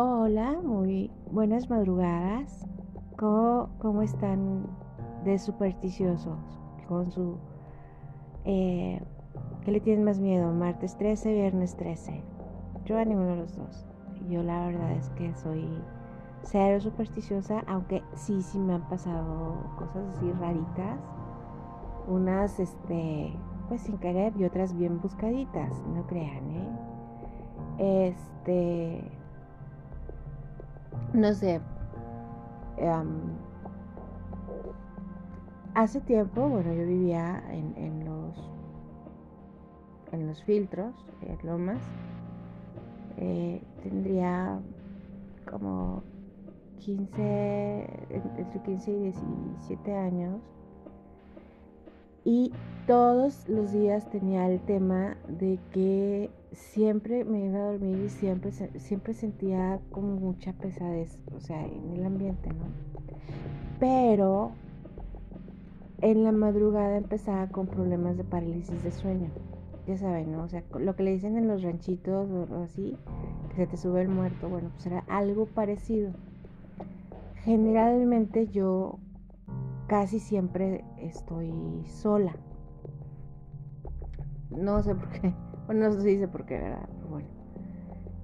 Hola, 0.00 0.60
muy 0.62 1.10
buenas 1.32 1.68
madrugadas. 1.68 2.64
¿Cómo, 3.16 3.70
cómo 3.80 4.02
están 4.02 4.64
de 5.24 5.40
supersticiosos 5.40 6.38
con 6.86 7.10
su... 7.10 7.36
Eh, 8.44 9.02
¿Qué 9.64 9.72
le 9.72 9.80
tienen 9.80 10.04
más 10.04 10.20
miedo? 10.20 10.52
¿Martes 10.52 10.96
13, 10.98 11.34
viernes 11.34 11.74
13? 11.74 12.22
Yo 12.84 12.96
a 12.96 13.04
ninguno 13.04 13.30
de 13.30 13.36
los 13.38 13.56
dos. 13.56 13.88
Yo 14.28 14.44
la 14.44 14.66
verdad 14.66 14.92
es 14.92 15.08
que 15.16 15.34
soy 15.34 15.66
cero 16.44 16.80
supersticiosa, 16.80 17.64
aunque 17.66 18.04
sí, 18.14 18.40
sí 18.42 18.60
me 18.60 18.74
han 18.74 18.88
pasado 18.88 19.56
cosas 19.76 20.06
así 20.14 20.30
raritas. 20.30 21.00
Unas, 22.06 22.60
este, 22.60 23.32
pues 23.68 23.80
sin 23.80 23.98
querer 23.98 24.32
y 24.36 24.44
otras 24.44 24.78
bien 24.78 25.00
buscaditas, 25.00 25.72
no 25.92 26.06
crean, 26.06 26.50
¿eh? 26.52 28.08
Este, 28.08 29.17
no 31.12 31.34
sé, 31.34 31.60
hace 35.74 36.00
tiempo, 36.00 36.48
bueno, 36.48 36.72
yo 36.72 36.86
vivía 36.86 37.42
en, 37.50 38.04
los 38.04 38.36
en 40.12 40.26
los 40.26 40.42
filtros, 40.42 40.94
en 41.22 41.38
Lomas, 41.46 41.80
eh, 43.16 43.62
tendría 43.82 44.58
como 45.50 46.02
15, 46.78 48.06
entre 48.10 48.62
15 48.62 48.90
y 48.90 48.98
17 49.04 49.94
años. 49.94 50.40
Y 52.28 52.52
todos 52.86 53.48
los 53.48 53.72
días 53.72 54.10
tenía 54.10 54.46
el 54.50 54.60
tema 54.60 55.16
de 55.28 55.58
que 55.72 56.28
siempre 56.52 57.24
me 57.24 57.46
iba 57.46 57.58
a 57.58 57.72
dormir 57.72 58.04
y 58.04 58.10
siempre, 58.10 58.52
siempre 58.52 59.14
sentía 59.14 59.80
como 59.90 60.16
mucha 60.16 60.52
pesadez, 60.52 61.18
o 61.34 61.40
sea, 61.40 61.64
en 61.64 61.90
el 61.90 62.04
ambiente, 62.04 62.50
¿no? 62.50 62.66
Pero 63.80 64.50
en 66.02 66.22
la 66.22 66.32
madrugada 66.32 66.98
empezaba 66.98 67.46
con 67.46 67.66
problemas 67.66 68.18
de 68.18 68.24
parálisis 68.24 68.84
de 68.84 68.92
sueño. 68.92 69.30
Ya 69.86 69.96
saben, 69.96 70.30
¿no? 70.30 70.42
O 70.42 70.48
sea, 70.50 70.62
lo 70.78 70.96
que 70.96 71.04
le 71.04 71.12
dicen 71.12 71.38
en 71.38 71.48
los 71.48 71.62
ranchitos 71.62 72.28
o 72.30 72.62
así, 72.62 72.94
que 73.48 73.56
se 73.56 73.66
te 73.66 73.78
sube 73.78 74.02
el 74.02 74.10
muerto, 74.10 74.50
bueno, 74.50 74.68
pues 74.74 74.84
era 74.84 75.02
algo 75.08 75.46
parecido. 75.46 76.12
Generalmente 77.36 78.48
yo 78.48 78.98
casi 79.88 80.20
siempre 80.20 80.84
estoy 80.98 81.52
sola. 81.86 82.36
No 84.50 84.82
sé 84.82 84.94
por 84.94 85.10
qué. 85.10 85.34
Bueno, 85.68 85.90
no 85.90 86.00
se 86.00 86.08
dice 86.08 86.26
por 86.26 86.46
qué, 86.46 86.58
¿verdad? 86.58 86.88
Pero 86.96 87.08
bueno, 87.08 87.28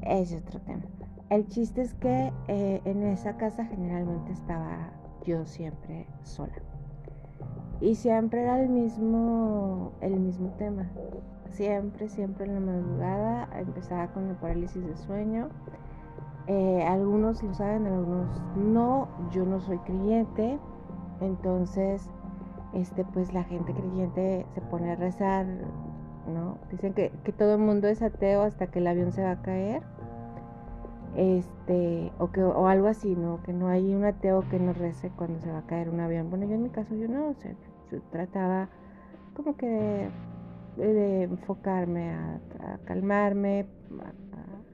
es 0.00 0.32
otro 0.32 0.62
tema. 0.62 0.82
El 1.28 1.46
chiste 1.46 1.82
es 1.82 1.92
que 1.92 2.32
eh, 2.48 2.80
en 2.86 3.02
esa 3.02 3.36
casa 3.36 3.66
generalmente 3.66 4.32
estaba 4.32 4.94
yo 5.26 5.44
siempre 5.44 6.06
sola. 6.22 6.54
Y 7.82 7.96
siempre 7.96 8.44
era 8.44 8.62
el 8.62 8.70
mismo, 8.70 9.92
el 10.00 10.18
mismo 10.20 10.52
tema. 10.56 10.90
Siempre, 11.50 12.08
siempre 12.08 12.46
en 12.46 12.54
la 12.54 12.60
madrugada 12.60 13.48
empezaba 13.58 14.08
con 14.14 14.28
la 14.28 14.40
parálisis 14.40 14.82
de 14.82 14.96
sueño. 14.96 15.50
Eh, 16.46 16.82
algunos 16.88 17.42
lo 17.42 17.52
saben, 17.52 17.86
algunos 17.86 18.40
no. 18.56 19.08
Yo 19.32 19.44
no 19.44 19.60
soy 19.60 19.76
creyente. 19.80 20.58
Entonces, 21.24 22.10
este, 22.72 23.04
pues 23.04 23.32
la 23.32 23.44
gente 23.44 23.72
creyente 23.72 24.46
se 24.54 24.60
pone 24.60 24.92
a 24.92 24.96
rezar 24.96 25.46
¿no? 26.26 26.58
Dicen 26.70 26.94
que, 26.94 27.10
todo 27.36 27.54
el 27.54 27.60
mundo 27.60 27.88
es 27.88 28.02
ateo 28.02 28.42
hasta 28.42 28.68
que 28.68 28.78
el 28.78 28.86
avión 28.86 29.12
se 29.12 29.22
va 29.22 29.32
a 29.32 29.42
caer. 29.42 29.82
Este, 31.16 32.10
o, 32.18 32.32
que, 32.32 32.42
o 32.42 32.66
algo 32.66 32.88
así, 32.88 33.14
¿no? 33.14 33.40
Que 33.44 33.52
no 33.52 33.68
hay 33.68 33.94
un 33.94 34.04
ateo 34.04 34.42
que 34.48 34.58
no 34.58 34.72
rece 34.72 35.10
cuando 35.10 35.38
se 35.40 35.50
va 35.50 35.58
a 35.58 35.66
caer 35.66 35.88
un 35.88 36.00
avión. 36.00 36.28
Bueno, 36.28 36.46
yo 36.46 36.54
en 36.54 36.62
mi 36.64 36.70
caso 36.70 36.94
yo 36.94 37.06
no, 37.08 37.28
o 37.28 37.34
yo 37.90 38.00
trataba 38.10 38.68
como 39.34 39.56
que 39.56 40.08
de, 40.76 41.22
enfocarme, 41.22 42.10
a, 42.10 42.40
calmarme, 42.84 43.66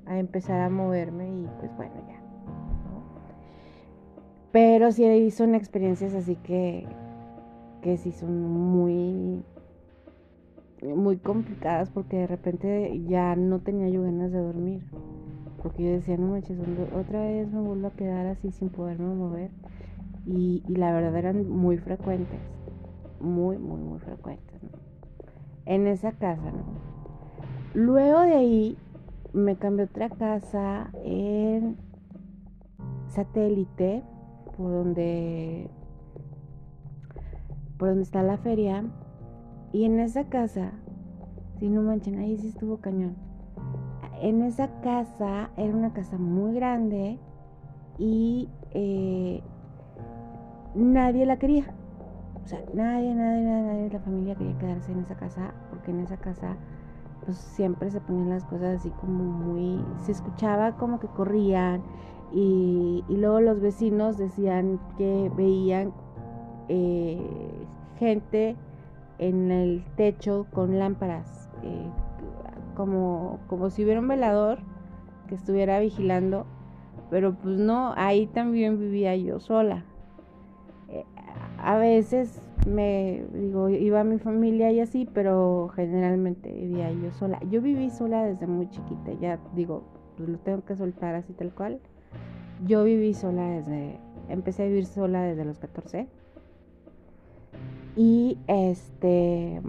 a, 0.06 0.19
empezar 0.19 0.60
a 0.60 0.70
moverme 0.70 1.28
y 1.28 1.48
pues 1.58 1.76
bueno, 1.76 1.94
ya. 2.08 2.19
Pero 4.53 4.91
sí 4.93 5.31
son 5.31 5.55
experiencias 5.55 6.15
así 6.15 6.37
que, 6.37 6.87
que 7.83 7.97
sí 7.97 8.12
son 8.12 8.43
muy 8.43 9.43
muy 10.83 11.19
complicadas 11.19 11.91
porque 11.91 12.19
de 12.19 12.27
repente 12.27 13.03
ya 13.06 13.37
no 13.37 13.61
tenía 13.61 13.88
yo 13.88 14.03
de 14.03 14.28
dormir. 14.31 14.83
Porque 15.62 15.84
yo 15.84 15.91
decía, 15.91 16.16
no 16.16 16.28
manches, 16.28 16.59
otra 16.94 17.21
vez 17.21 17.53
me 17.53 17.61
vuelvo 17.61 17.88
a 17.88 17.93
quedar 17.93 18.27
así 18.27 18.50
sin 18.50 18.71
poderme 18.71 19.15
mover. 19.15 19.50
Y, 20.27 20.62
la 20.69 20.93
verdad 20.93 21.15
eran 21.17 21.49
muy 21.50 21.77
frecuentes. 21.77 22.41
Muy, 23.21 23.59
muy, 23.59 23.81
muy 23.81 23.99
frecuentes. 23.99 24.61
En 25.67 25.87
esa 25.87 26.12
casa, 26.12 26.50
¿no? 26.50 26.65
Luego 27.75 28.21
de 28.21 28.34
ahí 28.34 28.78
me 29.32 29.56
cambié 29.56 29.84
otra 29.84 30.09
casa 30.09 30.91
en 31.05 31.77
satélite, 33.09 34.03
por 34.60 34.72
donde, 34.72 35.71
por 37.78 37.88
donde 37.88 38.03
está 38.03 38.22
la 38.22 38.37
feria 38.37 38.84
y 39.72 39.84
en 39.84 39.98
esa 40.00 40.25
casa, 40.25 40.72
si 41.59 41.71
no 41.71 41.81
manchen, 41.81 42.19
ahí 42.19 42.37
sí 42.37 42.48
estuvo 42.48 42.76
cañón. 42.76 43.16
En 44.20 44.43
esa 44.43 44.69
casa 44.82 45.49
era 45.56 45.75
una 45.75 45.94
casa 45.94 46.19
muy 46.19 46.53
grande 46.53 47.19
y 47.97 48.50
eh, 48.72 49.43
nadie 50.75 51.25
la 51.25 51.38
quería. 51.38 51.65
O 52.44 52.47
sea, 52.47 52.60
nadie, 52.75 53.15
nadie, 53.15 53.43
nadie, 53.43 53.62
nadie 53.62 53.82
de 53.84 53.91
la 53.91 54.00
familia 54.00 54.34
quería 54.34 54.59
quedarse 54.59 54.93
en 54.93 54.99
esa 54.99 55.16
casa 55.16 55.54
porque 55.70 55.91
en 55.91 56.00
esa 56.00 56.19
casa 56.19 56.56
pues 57.25 57.36
siempre 57.36 57.91
se 57.91 58.00
ponían 58.00 58.31
las 58.31 58.44
cosas 58.44 58.81
así 58.81 58.91
como 59.00 59.25
muy... 59.25 59.84
Se 60.03 60.12
escuchaba 60.12 60.72
como 60.72 61.00
que 61.00 61.06
corrían 61.08 61.82
y, 62.32 63.04
luego 63.08 63.41
los 63.41 63.60
vecinos 63.60 64.16
decían 64.16 64.78
que 64.97 65.31
veían 65.36 65.92
eh, 66.69 67.20
gente 67.98 68.56
en 69.19 69.50
el 69.50 69.84
techo 69.97 70.47
con 70.53 70.78
lámparas, 70.78 71.50
eh, 71.62 71.91
como, 72.76 73.38
como 73.48 73.70
si 73.70 73.84
hubiera 73.84 74.00
un 74.00 74.08
velador 74.08 74.60
que 75.28 75.34
estuviera 75.34 75.81
vigilando, 75.81 76.47
pero 77.10 77.34
pues 77.34 77.58
no, 77.58 77.92
ahí 77.97 78.26
también 78.26 78.78
vivía 78.78 79.16
yo 79.16 79.41
sola. 79.41 79.84
Eh, 80.88 81.04
a 81.58 81.76
veces 81.76 82.41
me 82.66 83.25
digo, 83.34 83.69
iba 83.69 84.04
mi 84.04 84.19
familia 84.19 84.71
y 84.71 84.81
así, 84.81 85.09
pero 85.12 85.71
generalmente 85.75 86.53
vivía 86.53 86.93
yo 86.93 87.10
sola. 87.12 87.41
Yo 87.50 87.60
viví 87.62 87.91
sola 87.91 88.25
desde 88.25 88.47
muy 88.47 88.69
chiquita, 88.69 89.12
ya 89.21 89.38
digo, 89.54 89.84
pues 90.16 90.28
lo 90.28 90.38
tengo 90.38 90.65
que 90.65 90.76
soltar 90.76 91.15
así 91.15 91.32
tal 91.32 91.53
cual. 91.54 91.81
Yo 92.66 92.84
viví 92.84 93.15
sola 93.15 93.47
desde, 93.47 93.99
empecé 94.28 94.65
a 94.65 94.66
vivir 94.66 94.87
sola 94.87 95.22
desde 95.22 95.44
los 95.44 95.59
14 95.59 96.09
y 97.97 98.38
este, 98.47 99.60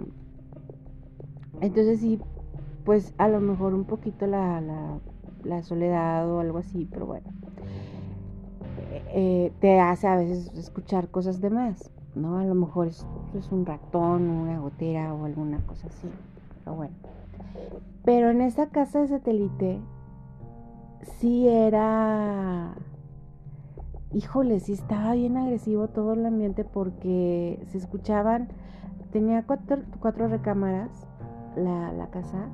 entonces 1.60 2.00
sí, 2.00 2.20
pues 2.84 3.14
a 3.18 3.28
lo 3.28 3.40
mejor 3.40 3.74
un 3.74 3.84
poquito 3.84 4.26
la, 4.26 4.62
la, 5.42 5.62
soledad 5.62 6.30
o 6.30 6.40
algo 6.40 6.58
así, 6.58 6.86
pero 6.90 7.06
bueno, 7.06 7.26
eh, 9.08 9.52
te 9.60 9.80
hace 9.80 10.06
a 10.06 10.16
veces 10.16 10.52
escuchar 10.54 11.08
cosas 11.08 11.40
de 11.40 11.50
más, 11.50 11.90
¿no? 12.14 12.38
A 12.38 12.44
lo 12.44 12.54
mejor 12.54 12.88
es, 12.88 13.06
es 13.34 13.50
un 13.52 13.66
ratón, 13.66 14.28
una 14.28 14.58
gotera 14.58 15.14
o 15.14 15.24
alguna 15.24 15.58
cosa 15.66 15.86
así, 15.88 16.08
pero 16.64 16.76
bueno. 16.76 16.94
Pero 18.04 18.30
en 18.30 18.40
esa 18.40 18.66
casa 18.66 19.00
de 19.00 19.08
satélite 19.08 19.80
sí 21.18 21.48
era 21.48 22.74
híjole, 24.14 24.60
sí 24.60 24.72
estaba 24.72 25.14
bien 25.14 25.36
agresivo 25.36 25.88
todo 25.88 26.12
el 26.12 26.24
ambiente 26.26 26.64
porque 26.64 27.62
se 27.68 27.78
escuchaban, 27.78 28.48
tenía 29.10 29.44
cuatro, 29.46 30.28
recámaras 30.28 31.06
la, 31.56 32.08
casa 32.10 32.48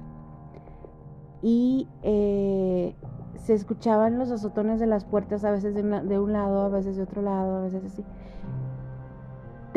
y 1.42 1.88
eh, 2.02 2.94
se 3.36 3.54
escuchaban 3.54 4.18
los 4.18 4.30
azotones 4.30 4.80
de 4.80 4.86
las 4.86 5.04
puertas 5.04 5.44
a 5.44 5.50
veces 5.50 5.74
de, 5.74 5.82
de, 5.82 6.18
un 6.18 6.32
lado, 6.32 6.62
a 6.62 6.68
veces 6.68 6.96
de 6.96 7.02
otro 7.02 7.22
lado, 7.22 7.58
a 7.58 7.60
veces 7.62 7.84
así. 7.84 8.04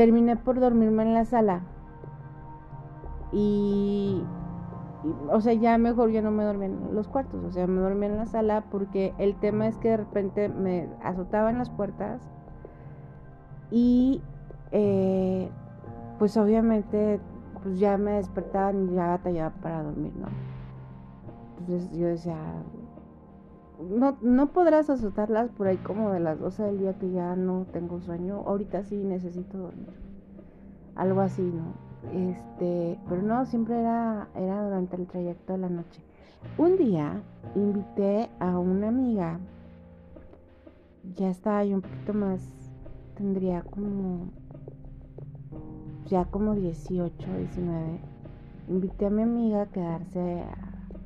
Terminé 0.01 0.35
por 0.35 0.59
dormirme 0.59 1.03
en 1.03 1.13
la 1.13 1.25
sala 1.25 1.61
y 3.31 4.23
o 5.29 5.39
sea, 5.41 5.53
ya 5.53 5.77
mejor 5.77 6.09
ya 6.09 6.23
no 6.23 6.31
me 6.31 6.43
dormí 6.43 6.65
en 6.65 6.95
los 6.95 7.07
cuartos, 7.07 7.43
o 7.43 7.51
sea, 7.51 7.67
me 7.67 7.81
dormí 7.81 8.07
en 8.07 8.17
la 8.17 8.25
sala 8.25 8.63
porque 8.71 9.13
el 9.19 9.35
tema 9.35 9.67
es 9.67 9.77
que 9.77 9.89
de 9.89 9.97
repente 9.97 10.49
me 10.49 10.89
azotaban 11.03 11.59
las 11.59 11.69
puertas 11.69 12.19
y 13.69 14.23
eh, 14.71 15.51
pues 16.17 16.35
obviamente 16.35 17.19
pues 17.61 17.77
ya 17.77 17.95
me 17.99 18.13
despertaban 18.13 18.89
y 18.89 18.95
ya 18.95 19.05
batallaba 19.05 19.51
para 19.61 19.83
dormir, 19.83 20.13
¿no? 20.15 20.29
Entonces 21.59 21.95
yo 21.95 22.07
decía, 22.07 22.37
no, 23.81 24.17
no 24.21 24.47
podrás 24.47 24.89
azotarlas 24.89 25.49
por 25.51 25.67
ahí 25.67 25.77
como 25.77 26.11
de 26.11 26.19
las 26.19 26.39
12 26.39 26.63
del 26.63 26.79
día 26.79 26.97
que 26.97 27.11
ya 27.11 27.35
no 27.35 27.65
tengo 27.71 27.99
sueño. 27.99 28.43
Ahorita 28.45 28.83
sí 28.83 28.95
necesito 28.97 29.57
dormir. 29.57 29.93
Algo 30.95 31.21
así, 31.21 31.41
¿no? 31.41 31.91
Este, 32.13 32.99
pero 33.07 33.21
no, 33.21 33.45
siempre 33.45 33.79
era, 33.79 34.27
era 34.35 34.63
durante 34.63 34.95
el 34.95 35.07
trayecto 35.07 35.53
de 35.53 35.59
la 35.59 35.69
noche. 35.69 36.01
Un 36.57 36.77
día 36.77 37.21
invité 37.55 38.29
a 38.39 38.57
una 38.57 38.87
amiga, 38.87 39.39
ya 41.15 41.29
estaba 41.29 41.59
ahí 41.59 41.73
un 41.73 41.81
poquito 41.81 42.13
más, 42.13 42.41
tendría 43.15 43.61
como, 43.61 44.31
ya 46.07 46.25
como 46.25 46.55
18, 46.55 47.13
19. 47.37 47.99
Invité 48.69 49.05
a 49.05 49.09
mi 49.11 49.21
amiga 49.21 49.63
a 49.63 49.65
quedarse 49.67 50.43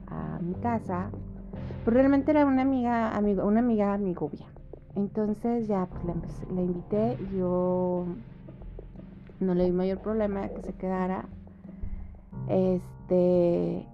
a, 0.08 0.40
mi 0.42 0.54
casa, 0.56 1.10
pero 1.86 1.98
realmente 1.98 2.32
era 2.32 2.46
una 2.48 2.64
amiga, 2.64 3.16
amigo, 3.16 3.46
una 3.46 3.60
amiga 3.60 3.94
amigovia. 3.94 4.48
Entonces 4.96 5.68
ya 5.68 5.86
pues 5.86 6.04
la, 6.04 6.16
la 6.56 6.62
invité, 6.62 7.18
yo 7.38 8.08
no 9.40 9.54
le 9.54 9.66
di 9.66 9.72
mayor 9.72 10.00
problema 10.00 10.50
que 10.50 10.62
se 10.64 10.74
quedara. 10.74 11.26
Este 12.50 13.86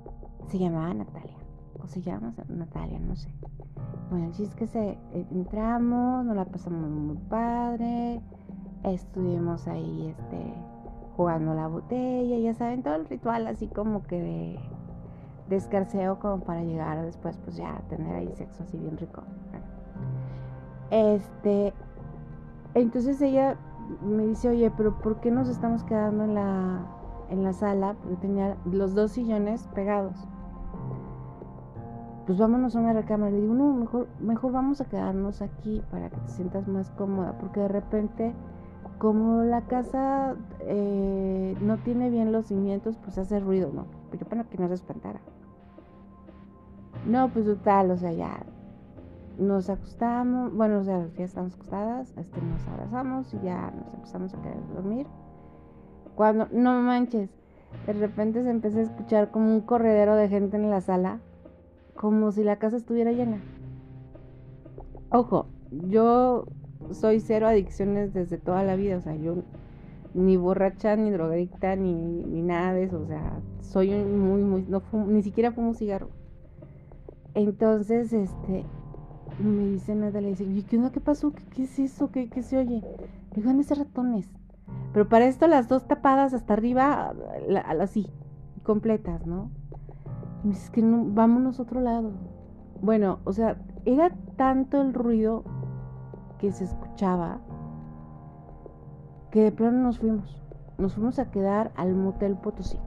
se 0.48 0.58
llamaba 0.58 0.94
Natalia, 0.94 1.38
o 1.84 1.88
se 1.88 2.02
llama 2.02 2.34
Natalia, 2.48 3.00
no 3.00 3.16
sé. 3.16 3.30
Bueno, 4.10 4.34
si 4.34 4.44
es 4.44 4.56
que 4.56 4.68
se 4.68 4.90
eh, 5.14 5.26
entramos, 5.32 6.26
nos 6.26 6.36
la 6.36 6.46
pasamos 6.46 6.90
muy 6.90 7.18
padre, 7.30 8.22
estuvimos 8.84 9.68
ahí 9.68 10.08
este 10.18 10.54
jugando 11.16 11.54
la 11.54 11.68
botella, 11.68 12.38
ya 12.38 12.54
saben, 12.54 12.84
todo 12.84 12.96
el 12.96 13.06
ritual 13.06 13.48
así 13.48 13.68
como 13.68 14.04
que 14.04 14.20
de, 14.22 14.60
descarceo 15.52 16.18
como 16.18 16.44
para 16.44 16.64
llegar 16.64 17.02
después 17.04 17.38
pues 17.44 17.56
ya 17.56 17.82
tener 17.90 18.16
ahí 18.16 18.32
sexo 18.34 18.64
así 18.64 18.78
bien 18.78 18.98
rico. 18.98 19.22
Este, 20.90 21.74
entonces 22.74 23.22
ella 23.22 23.58
me 24.04 24.28
dice, 24.28 24.50
oye, 24.50 24.72
pero 24.76 24.98
¿por 25.00 25.20
qué 25.20 25.32
nos 25.32 25.48
estamos 25.48 25.84
quedando 25.84 26.24
en 26.24 26.36
la, 26.36 26.80
en 27.30 27.44
la 27.44 27.54
sala? 27.54 27.96
Porque 28.02 28.18
tenía 28.18 28.58
los 28.66 28.94
dos 28.94 29.12
sillones 29.12 29.68
pegados. 29.76 30.16
Pues 32.26 32.38
vámonos 32.38 32.76
a 32.76 32.80
una 32.80 32.94
recámara. 32.94 33.32
Le 33.32 33.42
digo, 33.42 33.54
no, 33.54 33.74
mejor, 33.74 34.08
mejor 34.20 34.52
vamos 34.52 34.80
a 34.82 34.86
quedarnos 34.86 35.42
aquí 35.42 35.82
para 35.92 36.10
que 36.10 36.18
te 36.18 36.30
sientas 36.30 36.68
más 36.68 36.90
cómoda. 36.92 37.38
Porque 37.40 37.60
de 37.62 37.68
repente, 37.68 38.34
como 39.00 39.44
la 39.44 39.62
casa 39.62 40.36
eh, 40.62 41.58
no 41.62 41.78
tiene 41.78 42.10
bien 42.10 42.32
los 42.32 42.46
cimientos, 42.46 42.98
pues 43.04 43.18
hace 43.18 43.40
ruido, 43.40 43.72
¿no? 43.74 43.86
Pero 44.12 44.26
para 44.28 44.44
que 44.44 44.58
no 44.58 44.68
se 44.68 44.76
espantara. 44.76 45.20
No, 47.12 47.28
pues 47.28 47.44
total, 47.44 47.92
o 47.92 47.98
sea, 47.98 48.14
ya 48.14 48.42
nos 49.38 49.70
acostamos, 49.70 50.54
bueno, 50.54 50.80
o 50.80 50.84
sea, 50.86 51.10
ya 51.18 51.26
estamos 51.26 51.56
acostadas, 51.56 52.14
este, 52.16 52.42
nos 52.42 52.66
abrazamos 52.70 53.34
y 53.34 53.40
ya 53.44 53.70
nos 53.72 53.94
empezamos 53.94 54.34
a 54.34 54.42
quedar 54.42 54.74
dormir. 54.74 55.08
Cuando, 56.16 56.48
no 56.54 56.82
manches, 56.82 57.30
de 57.86 57.94
repente 57.94 58.44
se 58.44 58.50
empezó 58.50 58.80
a 58.80 58.84
escuchar 58.84 59.30
como 59.30 59.54
un 59.54 59.60
corredero 59.60 60.16
de 60.16 60.30
gente 60.30 60.56
en 60.56 60.70
la 60.70 60.80
sala, 60.80 61.20
como 61.98 62.32
si 62.32 62.46
la 62.46 62.56
casa 62.60 62.78
estuviera 62.78 63.12
llena. 63.12 63.42
Ojo, 65.10 65.48
yo 65.70 66.46
soy 66.92 67.20
cero 67.20 67.46
adicciones 67.46 68.14
desde 68.14 68.38
toda 68.38 68.64
la 68.64 68.78
vida, 68.78 68.96
o 68.96 69.02
sea, 69.02 69.16
yo 69.16 69.44
ni 70.14 70.38
borracha, 70.38 70.96
ni 70.96 71.12
drogadicta, 71.12 71.76
ni, 71.76 71.94
ni 71.94 72.42
nada 72.42 72.74
de 72.74 72.84
eso, 72.84 73.02
o 73.02 73.06
sea, 73.06 73.42
soy 73.60 73.90
muy, 73.90 74.44
muy, 74.44 74.66
no 74.70 74.82
ni 75.08 75.22
siquiera 75.24 75.52
fumo 75.52 75.74
cigarro. 75.74 76.21
Entonces, 77.34 78.12
este, 78.14 78.66
me 79.40 79.66
dice 79.68 79.96
Natalia, 79.96 80.30
dice, 80.30 80.46
¿qué 80.68 80.78
onda? 80.78 80.92
¿Qué 80.92 81.00
pasó? 81.00 81.32
¿Qué, 81.32 81.64
es 81.64 81.80
eso? 81.80 82.12
¿Qué, 82.12 82.30
se 82.42 82.58
oye? 82.58 82.84
Digo, 83.36 83.52
ese 83.52 83.76
ratones. 83.76 84.30
Pero 84.94 85.08
para 85.08 85.26
esto 85.26 85.48
las 85.48 85.68
dos 85.68 85.88
tapadas 85.88 86.34
hasta 86.34 86.54
arriba, 86.54 87.14
así, 87.80 88.10
completas, 88.64 89.26
¿no? 89.26 89.50
Y 90.44 90.48
me 90.48 90.54
dice, 90.54 90.66
es 90.66 90.70
que 90.72 90.82
no, 90.82 91.06
vámonos 91.06 91.60
a 91.60 91.64
otro 91.64 91.80
lado. 91.80 92.12
Bueno, 92.82 93.20
o 93.24 93.32
sea, 93.32 93.58
era 93.86 94.12
tanto 94.36 94.82
el 94.82 94.94
ruido 94.94 95.44
que 96.40 96.52
se 96.52 96.66
escuchaba 96.66 97.40
que 99.32 99.44
de 99.44 99.52
pronto 99.52 99.80
nos 99.80 100.00
fuimos. 100.00 100.42
Nos 100.78 100.96
fuimos 100.96 101.20
a 101.20 101.32
quedar 101.32 101.72
al 101.76 101.96
Motel 101.96 102.36
Potosí. 102.36 102.78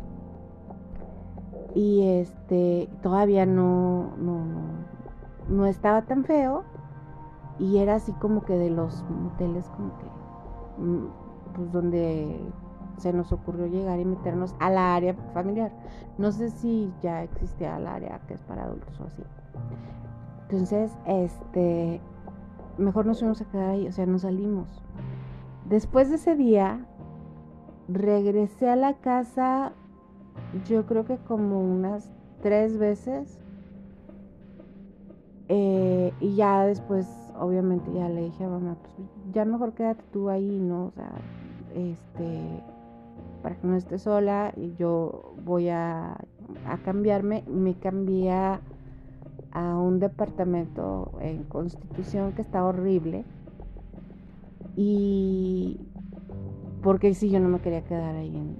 Y 1.74 2.20
este, 2.20 2.88
todavía 3.02 3.46
no, 3.46 4.12
no, 4.16 4.44
no, 5.48 5.66
estaba 5.66 6.02
tan 6.02 6.24
feo 6.24 6.62
y 7.58 7.78
era 7.78 7.96
así 7.96 8.12
como 8.12 8.44
que 8.44 8.56
de 8.56 8.70
los 8.70 9.04
moteles 9.10 9.68
como 9.70 9.98
que 9.98 10.04
mm, 10.82 11.06
pues 11.54 11.72
donde 11.72 12.40
se 12.98 13.12
nos 13.12 13.32
ocurrió 13.32 13.66
llegar 13.66 13.98
y 13.98 14.04
meternos 14.04 14.54
a 14.60 14.70
la 14.70 14.94
área 14.94 15.14
familiar. 15.32 15.72
No 16.16 16.30
sé 16.30 16.50
si 16.50 16.92
ya 17.02 17.22
existía 17.24 17.76
el 17.76 17.86
área 17.86 18.20
que 18.28 18.34
es 18.34 18.42
para 18.42 18.64
adultos 18.64 19.00
o 19.00 19.04
así. 19.04 19.22
Entonces, 20.42 20.96
este, 21.06 22.00
mejor 22.78 23.06
nos 23.06 23.18
fuimos 23.18 23.40
a 23.40 23.44
quedar 23.46 23.70
ahí, 23.70 23.88
o 23.88 23.92
sea, 23.92 24.06
nos 24.06 24.22
salimos. 24.22 24.68
Después 25.68 26.10
de 26.10 26.16
ese 26.16 26.36
día, 26.36 26.86
regresé 27.88 28.68
a 28.68 28.76
la 28.76 28.94
casa, 28.94 29.72
yo 30.68 30.86
creo 30.86 31.04
que 31.04 31.16
como 31.18 31.60
unas 31.60 32.10
tres 32.42 32.78
veces 32.78 33.38
eh, 35.48 36.12
y 36.20 36.36
ya 36.36 36.64
después, 36.64 37.06
obviamente, 37.38 37.92
ya 37.92 38.08
le 38.08 38.22
dije 38.22 38.44
a 38.44 38.48
mamá, 38.48 38.76
pues 38.80 39.08
ya 39.32 39.44
mejor 39.44 39.72
quédate 39.72 40.02
tú 40.12 40.30
ahí, 40.30 40.58
¿no? 40.58 40.86
O 40.86 40.90
sea, 40.92 41.10
este, 41.74 42.62
para 43.42 43.56
que 43.56 43.66
no 43.66 43.76
estés 43.76 44.02
sola 44.02 44.52
y 44.56 44.74
yo 44.74 45.34
voy 45.44 45.68
a, 45.68 46.16
a 46.66 46.78
cambiarme. 46.84 47.44
Me 47.46 47.74
cambié 47.74 48.32
a, 48.32 48.60
un 49.54 50.00
departamento 50.00 51.12
en 51.20 51.44
Constitución 51.44 52.32
que 52.32 52.42
está 52.42 52.64
horrible. 52.64 53.24
Y 54.76 55.78
porque 56.84 57.14
sí, 57.14 57.30
yo 57.30 57.40
no 57.40 57.48
me 57.48 57.60
quería 57.60 57.82
quedar 57.82 58.14
ahí 58.14 58.36
en, 58.36 58.58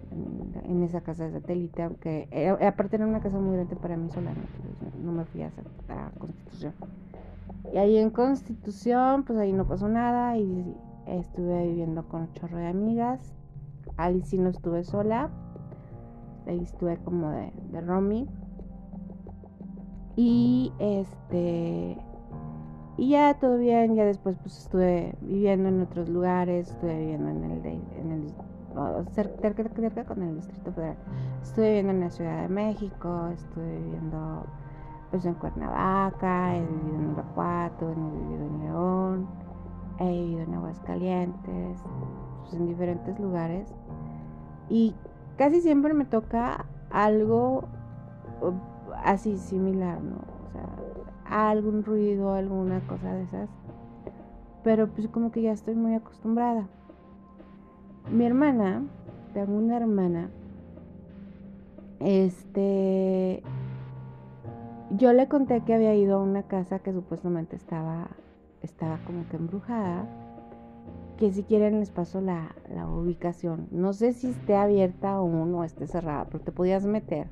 en, 0.65 0.83
esa 0.83 1.03
casa 1.03 1.27
de 1.27 1.33
satélite, 1.33 1.83
aunque 1.83 2.57
aparte 2.67 2.97
era 2.97 3.07
una 3.07 3.21
casa 3.21 3.39
muy 3.39 3.55
grande 3.55 3.77
para 3.77 3.99
mí 3.99 4.11
sola, 4.11 4.33
no, 5.03 5.13
me 5.13 5.27
fui 5.27 5.43
a, 5.43 5.53
Constitución. 6.19 6.73
Y 7.75 7.77
ahí 7.77 7.99
en 7.99 8.09
Constitución, 8.09 9.25
pues 9.25 9.39
ahí 9.39 9.53
no 9.53 9.67
pasó 9.67 9.89
nada 9.89 10.39
y 10.39 10.75
estuve 11.07 11.67
viviendo 11.69 12.09
con 12.09 12.23
un 12.23 12.33
chorro 12.33 12.57
de 12.57 12.67
amigas. 12.67 13.35
Ahí 13.99 14.23
sí 14.23 14.39
no 14.39 14.49
estuve 14.49 14.85
sola, 14.85 15.29
ahí 16.47 16.61
estuve 16.61 16.97
como 17.05 17.29
de, 17.29 17.53
de 17.73 17.81
Romy. 17.83 18.27
Y 20.17 20.73
este 20.79 21.99
y 22.97 23.11
ya 23.11 23.35
todo 23.35 23.59
bien, 23.59 23.95
ya 23.95 24.05
después 24.05 24.37
pues 24.43 24.57
estuve 24.59 25.15
viviendo 25.21 25.69
en 25.69 25.83
otros 25.83 26.09
lugares, 26.09 26.71
estuve 26.71 26.99
viviendo 26.99 27.31
en 27.31 27.45
el, 27.45 27.67
en 27.67 28.13
el 28.13 28.35
cerca, 29.13 30.05
con 30.05 30.23
el 30.23 30.37
Distrito 30.37 30.73
Federal. 30.73 30.97
Estuve 31.43 31.69
viviendo 31.69 31.93
en 31.93 32.01
la 32.01 32.11
Ciudad 32.11 32.43
de 32.43 32.49
México, 32.49 33.29
estuve 33.33 33.79
viviendo 33.79 34.47
pues 35.11 35.25
en 35.27 35.35
Cuernavaca, 35.35 36.57
he 36.57 36.61
vivido 36.61 36.97
en 36.97 37.13
Irapuato, 37.13 37.91
he 37.91 37.95
vivido 37.95 38.47
en 38.47 38.59
León, 38.61 39.27
he 40.01 40.09
vivido 40.09 40.41
en 40.43 40.55
Aguascalientes, 40.55 41.79
pues 42.41 42.55
en 42.55 42.67
diferentes 42.67 43.19
lugares. 43.21 43.73
Y 44.69 44.95
casi 45.37 45.61
siempre 45.61 45.95
me 45.95 46.05
toca 46.05 46.67
algo 46.91 47.65
así 49.05 49.37
similar, 49.39 50.01
¿no? 50.03 50.34
Algún 51.35 51.83
ruido, 51.83 52.33
alguna 52.33 52.79
cosa 52.87 53.13
de 53.13 53.25
esas. 53.25 53.49
Pero 54.63 54.87
pues 54.87 55.09
como 55.09 55.33
que 55.33 55.43
ya 55.43 55.51
estoy 55.51 55.75
muy 55.75 55.93
acostumbrada. 55.95 56.69
Mi 58.09 58.25
hermana, 58.25 58.85
tengo 59.33 59.57
una 59.57 59.77
hermana, 59.77 60.31
este, 61.99 63.43
yo 64.91 65.13
le 65.13 65.27
conté 65.27 65.63
que 65.63 65.75
había 65.75 65.97
ido 65.97 66.19
a 66.19 66.23
una 66.23 66.45
casa 66.45 66.79
que 66.79 66.93
supuestamente 66.93 67.57
estaba, 67.57 68.11
estaba 68.63 68.99
como 69.05 69.29
que 69.29 69.37
embrujada. 69.37 70.07
Que 71.19 71.33
si 71.33 71.43
quieren 71.43 71.81
les 71.81 71.91
paso 71.91 72.21
la, 72.21 72.55
la 72.73 72.87
ubicación. 72.87 73.67
No 73.73 73.93
sé 73.93 74.13
si 74.13 74.31
esté 74.31 74.55
abierta 74.55 75.15
aún 75.15 75.53
o 75.53 75.65
esté 75.65 75.89
cerrada, 75.89 76.27
pero 76.27 76.45
te 76.45 76.53
podías 76.53 76.87
meter 76.87 77.27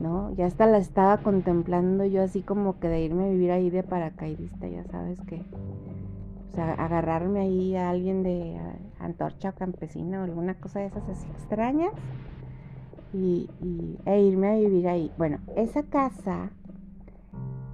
¿no? 0.00 0.32
Ya 0.34 0.46
hasta 0.46 0.66
la 0.66 0.78
estaba 0.78 1.18
contemplando 1.18 2.04
yo 2.04 2.22
así 2.22 2.42
como 2.42 2.78
que 2.78 2.88
de 2.88 3.00
irme 3.02 3.24
a 3.24 3.30
vivir 3.30 3.50
ahí 3.50 3.70
de 3.70 3.82
paracaidista, 3.82 4.68
ya 4.68 4.84
sabes 4.84 5.20
que, 5.22 5.42
o 6.52 6.54
sea, 6.54 6.74
agarrarme 6.74 7.40
ahí 7.40 7.76
a 7.76 7.90
alguien 7.90 8.22
de 8.22 8.58
antorcha 8.98 9.50
o 9.50 9.54
campesina 9.54 10.20
o 10.20 10.24
alguna 10.24 10.54
cosa 10.54 10.80
de 10.80 10.86
esas 10.86 11.08
así 11.08 11.28
extrañas 11.30 11.92
y, 13.12 13.48
e 14.04 14.20
irme 14.20 14.48
a 14.48 14.54
vivir 14.56 14.88
ahí. 14.88 15.10
Bueno, 15.18 15.38
esa 15.56 15.82
casa 15.84 16.50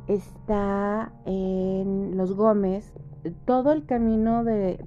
está 0.07 1.13
en 1.25 2.17
Los 2.17 2.35
Gómez. 2.35 2.93
Todo 3.47 3.73
el 3.73 3.87
camino 3.87 4.45
de, 4.45 4.79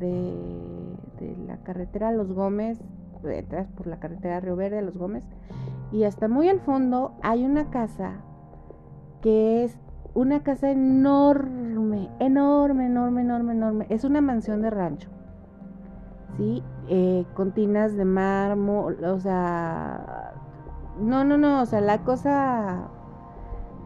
la 1.48 1.58
carretera 1.58 2.12
Los 2.12 2.32
Gómez, 2.32 2.79
detrás 3.24 3.67
por 3.72 3.88
la 3.88 4.00
carretera 4.00 4.39
Río 4.39 4.56
Verde, 4.56 4.82
Los 4.82 4.98
Gómez, 4.98 5.24
y 5.91 6.03
hasta 6.03 6.27
muy 6.27 6.50
al 6.50 6.60
fondo 6.60 7.13
hay 7.22 7.46
una 7.46 7.70
casa 7.70 8.22
que 9.22 9.63
es 9.63 9.77
una 10.13 10.41
casa 10.41 10.72
enorme, 10.72 12.10
enorme, 12.20 12.88
enorme, 12.88 13.22
enorme, 13.22 13.53
enorme. 13.53 13.86
Es 13.89 14.03
una 14.03 14.22
mansión 14.22 14.62
de 14.62 14.70
rancho. 14.70 15.10
¿Sí? 16.38 16.63
Eh, 16.88 17.25
con 17.34 17.51
tinas 17.51 17.96
de 17.96 18.06
mármol, 18.06 19.03
o 19.03 19.20
sea... 19.20 20.34
No, 21.00 21.24
no, 21.24 21.38
no, 21.38 21.62
o 21.62 21.65
sea, 21.67 21.82
la 21.82 22.00
cosa 22.03 22.89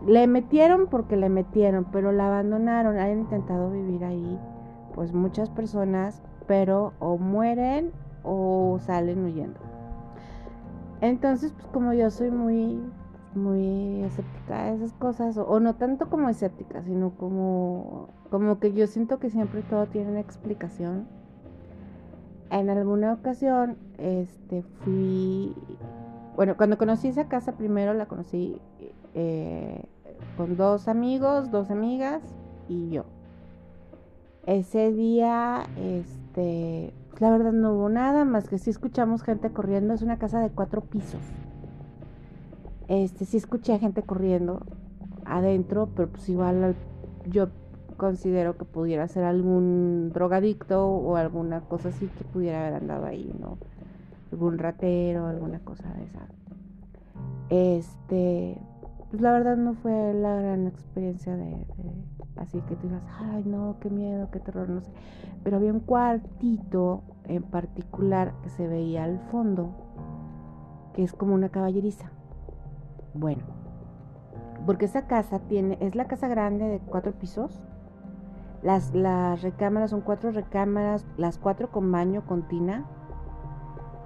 le 0.07 0.27
metieron 0.27 0.87
porque 0.87 1.17
le 1.17 1.27
metieron, 1.27 1.85
pero 1.91 2.13
la 2.13 2.27
abandonaron. 2.27 2.97
Han 2.97 3.19
intentado 3.19 3.69
vivir 3.69 4.05
ahí, 4.05 4.39
pues 4.93 5.13
muchas 5.13 5.49
personas, 5.49 6.23
pero 6.47 6.93
o 6.99 7.17
mueren 7.17 7.91
o 8.23 8.77
salen 8.79 9.25
huyendo. 9.25 9.70
Entonces, 11.01 11.51
pues 11.53 11.65
como 11.67 11.93
yo 11.93 12.11
soy 12.11 12.29
muy, 12.29 12.79
muy 13.33 14.03
escéptica 14.03 14.65
a 14.65 14.73
esas 14.73 14.93
cosas, 14.93 15.35
o, 15.37 15.59
no 15.59 15.75
tanto 15.75 16.09
como 16.09 16.29
escéptica, 16.29 16.83
sino 16.83 17.11
como, 17.17 18.09
como 18.29 18.59
que 18.59 18.71
yo 18.73 18.85
siento 18.85 19.19
que 19.19 19.31
siempre 19.31 19.63
todo 19.63 19.87
tiene 19.87 20.11
una 20.11 20.19
explicación. 20.19 21.07
En 22.51 22.69
alguna 22.69 23.13
ocasión, 23.13 23.77
este, 23.97 24.61
fui, 24.83 25.55
bueno, 26.35 26.55
cuando 26.55 26.77
conocí 26.77 27.07
esa 27.07 27.27
casa 27.27 27.53
primero 27.53 27.93
la 27.93 28.07
conocí 28.07 28.61
eh, 29.15 29.85
con 30.37 30.55
dos 30.55 30.87
amigos, 30.87 31.49
dos 31.49 31.71
amigas 31.71 32.21
y 32.67 32.89
yo. 32.89 33.05
Ese 34.45 34.91
día, 34.91 35.63
este, 35.77 36.93
la 37.21 37.29
verdad 37.29 37.51
no 37.51 37.73
hubo 37.75 37.87
nada 37.87 38.25
más 38.25 38.49
que 38.49 38.57
si 38.57 38.71
escuchamos 38.71 39.21
gente 39.21 39.51
corriendo. 39.51 39.93
Es 39.93 40.01
una 40.01 40.17
casa 40.17 40.39
de 40.39 40.49
cuatro 40.49 40.81
pisos. 40.81 41.21
Este, 42.87 43.25
sí 43.25 43.37
escuché 43.37 43.77
gente 43.77 44.01
corriendo 44.01 44.65
adentro, 45.23 45.87
pero 45.95 46.09
pues 46.09 46.27
igual 46.29 46.75
yo 47.29 47.49
considero 47.95 48.57
que 48.57 48.65
pudiera 48.65 49.07
ser 49.07 49.23
algún 49.23 50.09
drogadicto 50.11 50.83
o 50.83 51.15
alguna 51.15 51.61
cosa 51.61 51.89
así 51.89 52.07
que 52.07 52.23
pudiera 52.23 52.61
haber 52.61 52.81
andado 52.81 53.05
ahí, 53.05 53.31
¿no? 53.39 53.59
Algún 54.31 54.57
ratero, 54.57 55.27
alguna 55.27 55.59
cosa 55.59 55.93
de 55.93 56.03
esa. 56.05 56.27
Este, 57.49 58.57
pues 59.11 59.21
la 59.21 59.31
verdad 59.31 59.57
no 59.57 59.75
fue 59.75 60.15
la 60.15 60.37
gran 60.37 60.65
experiencia 60.65 61.35
de, 61.35 61.67
así 62.41 62.61
que 62.61 62.75
tú 62.75 62.87
digas, 62.87 63.03
ay 63.19 63.43
no, 63.45 63.77
qué 63.79 63.89
miedo, 63.89 64.29
qué 64.31 64.39
terror, 64.39 64.69
no 64.69 64.81
sé. 64.81 64.91
Pero 65.43 65.57
había 65.57 65.73
un 65.73 65.79
cuartito 65.79 67.03
en 67.25 67.43
particular 67.43 68.33
que 68.43 68.49
se 68.49 68.67
veía 68.67 69.03
al 69.03 69.19
fondo, 69.31 69.71
que 70.93 71.03
es 71.03 71.13
como 71.13 71.33
una 71.33 71.49
caballeriza. 71.49 72.11
Bueno, 73.13 73.43
porque 74.65 74.85
esa 74.85 75.07
casa 75.07 75.39
tiene, 75.39 75.77
es 75.81 75.95
la 75.95 76.05
casa 76.05 76.27
grande 76.27 76.67
de 76.67 76.79
cuatro 76.79 77.13
pisos. 77.13 77.61
Las, 78.63 78.93
las 78.93 79.41
recámaras 79.41 79.89
son 79.89 80.01
cuatro 80.01 80.31
recámaras, 80.31 81.05
las 81.17 81.37
cuatro 81.37 81.71
con 81.71 81.91
baño, 81.91 82.25
con 82.25 82.47
tina 82.47 82.85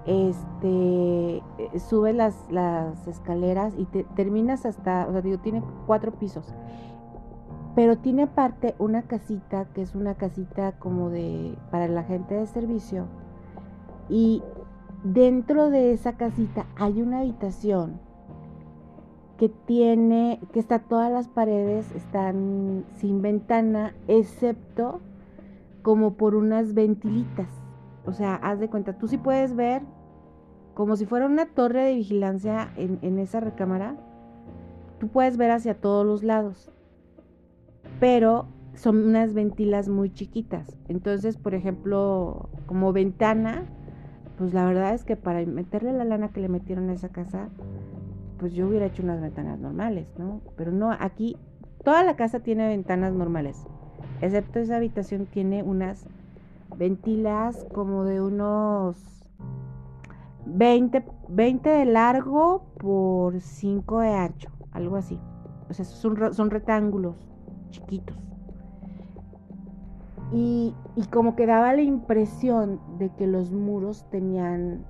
este, 0.06 1.36
eh, 1.58 1.80
subes 1.88 2.14
las, 2.14 2.34
las 2.50 3.06
escaleras 3.08 3.74
y 3.76 3.86
te, 3.86 4.04
terminas 4.14 4.64
hasta, 4.64 5.06
o 5.08 5.12
sea, 5.12 5.20
digo, 5.20 5.38
tiene 5.38 5.62
cuatro 5.86 6.12
pisos. 6.12 6.54
Pero 7.76 7.98
tiene 7.98 8.24
aparte 8.24 8.74
una 8.80 9.02
casita, 9.02 9.66
que 9.72 9.82
es 9.82 9.94
una 9.94 10.14
casita 10.14 10.72
como 10.72 11.10
de, 11.10 11.56
para 11.70 11.86
la 11.86 12.02
gente 12.02 12.34
de 12.34 12.46
servicio. 12.46 13.06
Y 14.08 14.42
dentro 15.04 15.70
de 15.70 15.92
esa 15.92 16.16
casita 16.16 16.66
hay 16.74 17.00
una 17.00 17.20
habitación 17.20 18.00
que 19.38 19.48
tiene, 19.48 20.40
que 20.52 20.58
está 20.58 20.80
todas 20.80 21.12
las 21.12 21.28
paredes, 21.28 21.92
están 21.94 22.84
sin 22.96 23.22
ventana, 23.22 23.94
excepto 24.08 25.00
como 25.82 26.14
por 26.14 26.34
unas 26.34 26.74
ventilitas. 26.74 27.48
O 28.06 28.12
sea, 28.12 28.34
haz 28.36 28.58
de 28.58 28.68
cuenta, 28.68 28.98
tú 28.98 29.06
sí 29.06 29.18
puedes 29.18 29.54
ver 29.54 29.82
como 30.76 30.96
si 30.96 31.06
fuera 31.06 31.24
una 31.24 31.46
torre 31.46 31.84
de 31.84 31.94
vigilancia 31.94 32.70
en, 32.76 33.18
esa 33.18 33.40
recámara, 33.40 33.96
tú 35.00 35.08
puedes 35.08 35.38
ver 35.38 35.50
hacia 35.50 35.80
todos 35.80 36.04
los 36.04 36.22
lados, 36.22 36.70
pero 38.00 38.46
son 38.74 39.04
unas 39.04 39.32
ventilas 39.32 39.88
muy 39.88 40.12
chiquitas. 40.12 40.76
Entonces, 40.88 41.36
por 41.36 41.54
ejemplo, 41.54 42.50
como 42.66 42.92
ventana, 42.92 43.64
pues 44.36 44.52
la 44.52 44.66
verdad 44.66 44.94
es 44.94 45.04
que 45.04 45.16
para 45.16 45.44
meterle 45.46 45.92
la 45.92 46.04
lana 46.04 46.28
que 46.28 46.40
le 46.40 46.48
metieron 46.48 46.90
a 46.90 46.92
esa 46.92 47.08
casa, 47.08 47.48
pues 48.38 48.52
yo 48.52 48.68
hubiera 48.68 48.86
hecho 48.86 49.02
unas 49.02 49.20
ventanas 49.20 49.58
normales, 49.58 50.06
¿no? 50.18 50.42
Pero 50.56 50.72
no, 50.72 50.92
aquí 50.92 51.36
toda 51.84 52.04
la 52.04 52.16
casa 52.16 52.40
tiene 52.40 52.68
ventanas 52.68 53.14
normales, 53.14 53.64
excepto 54.20 54.58
esa 54.58 54.76
habitación 54.76 55.26
tiene 55.26 55.62
unas 55.62 56.06
ventilas 56.76 57.64
como 57.72 58.04
de 58.04 58.20
unos 58.20 59.30
20, 60.44 61.02
20 61.28 61.70
de 61.70 61.84
largo 61.86 62.66
por 62.78 63.40
5 63.40 64.00
de 64.00 64.12
ancho, 64.12 64.50
algo 64.72 64.96
así. 64.96 65.18
O 65.70 65.72
sea, 65.72 65.86
son, 65.86 66.34
son 66.34 66.50
rectángulos 66.50 67.16
chiquitos. 67.76 68.16
Y, 70.32 70.74
como 71.10 71.36
que 71.36 71.46
daba 71.46 71.72
la 71.72 71.82
impresión 71.82 72.80
de 72.98 73.10
que 73.10 73.26
los 73.26 73.52
muros 73.52 74.04
tenían 74.10 74.84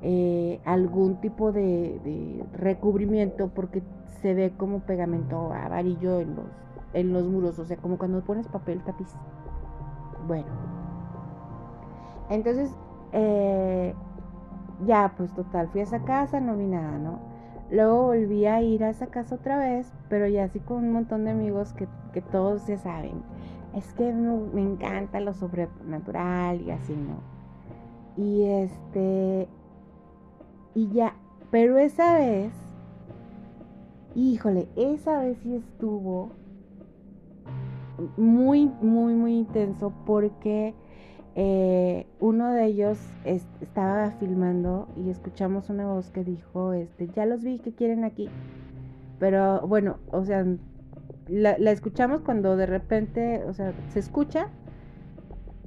eh, 0.00 0.60
algún 0.64 1.20
tipo 1.20 1.50
de, 1.50 2.44
recubrimiento 2.52 3.48
porque 3.48 3.82
se 4.20 4.34
ve 4.34 4.52
como 4.56 4.80
pegamento 4.80 5.52
amarillo 5.52 6.20
en 6.20 6.36
los, 6.36 6.46
en 6.92 7.12
los 7.12 7.26
muros, 7.26 7.58
o 7.58 7.64
sea, 7.64 7.76
como 7.78 7.98
cuando 7.98 8.22
pones 8.22 8.46
papel 8.46 8.82
tapiz. 8.84 9.08
Bueno, 10.26 10.46
entonces 12.30 12.70
eh, 13.12 13.94
ya, 14.86 15.14
pues 15.16 15.32
total, 15.34 15.68
fui 15.68 15.80
a 15.80 15.84
esa 15.84 16.04
casa, 16.04 16.40
no 16.40 16.56
vi 16.56 16.66
nada, 16.66 16.96
¿no? 16.98 17.27
Luego 17.70 18.06
volví 18.06 18.46
a 18.46 18.62
ir 18.62 18.82
a 18.82 18.90
esa 18.90 19.08
casa 19.08 19.34
otra 19.34 19.58
vez, 19.58 19.92
pero 20.08 20.26
ya 20.26 20.44
así 20.44 20.58
con 20.58 20.78
un 20.78 20.92
montón 20.92 21.24
de 21.24 21.32
amigos 21.32 21.74
que, 21.74 21.86
todos 22.32 22.66
ya 22.66 22.76
saben. 22.78 23.22
Es 23.74 23.92
que 23.92 24.12
me, 24.12 24.60
encanta 24.60 25.20
lo 25.20 25.34
sobrenatural 25.34 26.60
y 26.62 26.70
así, 26.72 26.94
¿no? 26.96 27.20
Y 28.16 28.44
este. 28.44 29.48
Y 30.74 30.88
ya, 30.88 31.14
pero 31.50 31.78
esa 31.78 32.14
vez. 32.14 32.52
Híjole, 34.14 34.68
esa 34.74 35.20
vez 35.20 35.38
sí 35.38 35.54
estuvo 35.54 36.30
muy, 38.16 38.66
muy, 38.80 39.14
muy 39.14 39.38
intenso 39.38 39.92
porque 40.06 40.74
eh, 41.40 42.04
uno 42.18 42.52
de 42.52 42.64
ellos 42.64 42.98
estaba 43.24 44.10
filmando 44.10 44.88
y 44.96 45.08
escuchamos 45.08 45.70
una 45.70 45.86
voz 45.86 46.10
que 46.10 46.24
dijo, 46.24 46.72
este, 46.72 47.06
ya 47.14 47.26
los 47.26 47.44
vi 47.44 47.60
que 47.60 47.72
quieren 47.72 48.02
aquí. 48.02 48.28
Pero 49.20 49.64
bueno, 49.68 49.98
o 50.10 50.24
sea, 50.24 50.44
la, 51.28 51.52
escuchamos 51.70 52.22
cuando 52.22 52.56
de 52.56 52.66
repente, 52.66 53.44
o 53.44 53.52
sea, 53.52 53.72
se 53.90 54.00
escucha 54.00 54.48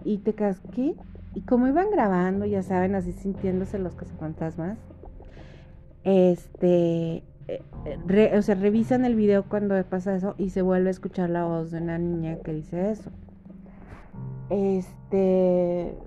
y 0.03 0.17
te 0.17 0.35
quedas, 0.35 0.59
¿qué? 0.73 0.93
Y 1.35 1.41
como 1.43 1.69
iban 1.69 1.89
grabando, 1.89 2.45
ya 2.45 2.63
saben, 2.63 2.93
así 2.93 3.13
sintiéndose 3.13 3.79
los 3.79 3.95
cazafantasmas, 3.95 4.77
este, 6.03 7.23
eh, 7.47 8.33
o 8.37 8.41
sea, 8.41 8.55
revisan 8.55 9.05
el 9.05 9.15
video 9.15 9.47
cuando 9.47 9.81
pasa 9.85 10.17
eso 10.17 10.35
y 10.37 10.49
se 10.49 10.63
vuelve 10.63 10.89
a 10.89 10.91
escuchar 10.91 11.29
la 11.29 11.45
voz 11.45 11.71
de 11.71 11.77
una 11.77 11.97
niña 11.97 12.39
que 12.43 12.51
dice 12.51 12.91
eso. 12.91 13.09
Este. 14.51 15.97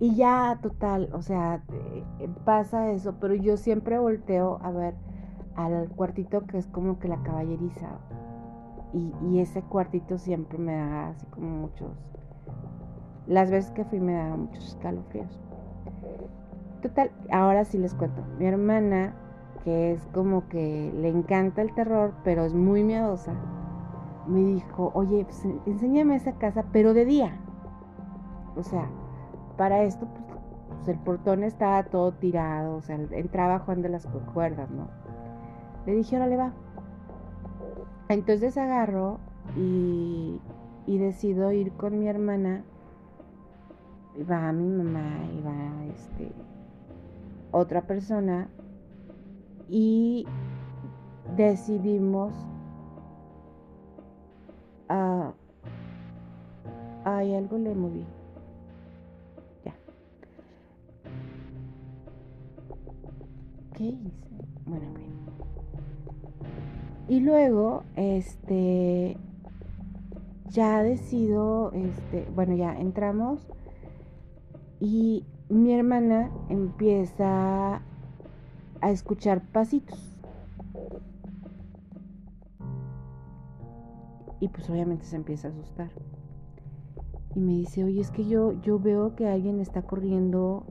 Y 0.00 0.14
ya, 0.14 0.58
total, 0.62 1.08
o 1.12 1.22
sea, 1.22 1.64
eh, 1.72 2.28
pasa 2.44 2.92
eso, 2.92 3.14
pero 3.18 3.34
yo 3.34 3.56
siempre 3.56 3.98
volteo 3.98 4.60
a 4.62 4.70
ver 4.70 4.94
al 5.56 5.88
cuartito 5.88 6.46
que 6.46 6.58
es 6.58 6.68
como 6.68 7.00
que 7.00 7.08
la 7.08 7.22
caballeriza. 7.22 7.88
Y, 8.92 9.38
ese 9.40 9.62
cuartito 9.62 10.18
siempre 10.18 10.58
me 10.58 10.76
da 10.76 11.08
así 11.08 11.26
como 11.26 11.48
muchos. 11.48 11.90
Las 13.26 13.50
veces 13.50 13.70
que 13.72 13.84
fui 13.84 13.98
me 13.98 14.12
daba 14.14 14.36
muchos 14.36 14.68
escalofríos. 14.68 15.38
Total, 16.82 17.10
ahora 17.32 17.64
sí 17.64 17.78
les 17.78 17.94
cuento. 17.94 18.22
Mi 18.38 18.46
hermana, 18.46 19.14
que 19.64 19.92
es 19.92 20.06
como 20.12 20.48
que 20.48 20.92
le 20.94 21.08
encanta 21.08 21.62
el 21.62 21.74
terror, 21.74 22.12
pero 22.24 22.44
es 22.44 22.54
muy 22.54 22.84
miedosa 22.84 23.34
me 24.28 24.40
dijo, 24.40 24.90
oye, 24.94 25.24
pues, 25.24 25.44
enséñame 25.66 26.16
esa 26.16 26.32
casa, 26.32 26.64
pero 26.72 26.94
de 26.94 27.04
día. 27.04 27.32
O 28.56 28.62
sea, 28.62 28.88
para 29.56 29.82
esto, 29.82 30.06
pues, 30.06 30.24
pues, 30.68 30.88
el 30.88 30.98
portón 30.98 31.42
estaba 31.42 31.82
todo 31.84 32.12
tirado, 32.12 32.76
o 32.76 32.82
sea, 32.82 32.96
entraba 32.96 33.60
Juan 33.60 33.82
de 33.82 33.88
las 33.88 34.06
cuerdas, 34.34 34.70
¿no? 34.70 34.88
Le 35.86 35.94
dije, 35.94 36.16
órale, 36.16 36.36
va. 36.36 36.52
Entonces 38.08 38.56
agarro 38.56 39.18
y, 39.56 40.40
y 40.86 40.98
decido 40.98 41.52
ir 41.52 41.72
con 41.72 41.98
mi 41.98 42.08
hermana. 42.08 42.64
Y 44.16 44.22
va 44.22 44.52
mi 44.52 44.68
mamá 44.68 45.24
y 45.32 45.42
va 45.42 45.84
este, 45.94 46.32
otra 47.52 47.82
persona. 47.82 48.48
Y 49.68 50.26
decidimos 51.36 52.32
a 54.88 55.32
ay 57.04 57.34
algo 57.34 57.58
le 57.58 57.74
moví 57.74 58.04
ya. 59.64 59.74
Qué 63.74 63.84
hice 63.84 64.28
bueno 64.66 64.98
y 67.08 67.20
luego 67.20 67.84
este 67.96 69.16
ya 70.50 70.82
decido 70.82 71.72
este 71.72 72.28
bueno 72.34 72.54
ya 72.54 72.78
entramos 72.78 73.40
y 74.78 75.24
mi 75.48 75.72
hermana 75.72 76.30
empieza 76.50 77.80
a 78.80 78.90
escuchar 78.90 79.40
pasitos 79.40 79.98
Y 84.40 84.48
pues 84.48 84.68
obviamente 84.70 85.04
se 85.04 85.16
empieza 85.16 85.48
a 85.48 85.50
asustar. 85.50 85.90
Y 87.34 87.40
me 87.40 87.52
dice, 87.52 87.84
oye, 87.84 88.00
es 88.00 88.10
que 88.10 88.26
yo, 88.26 88.52
yo 88.62 88.78
veo 88.78 89.14
que 89.14 89.28
alguien 89.28 89.60
está 89.60 89.82
corriendo 89.82 90.64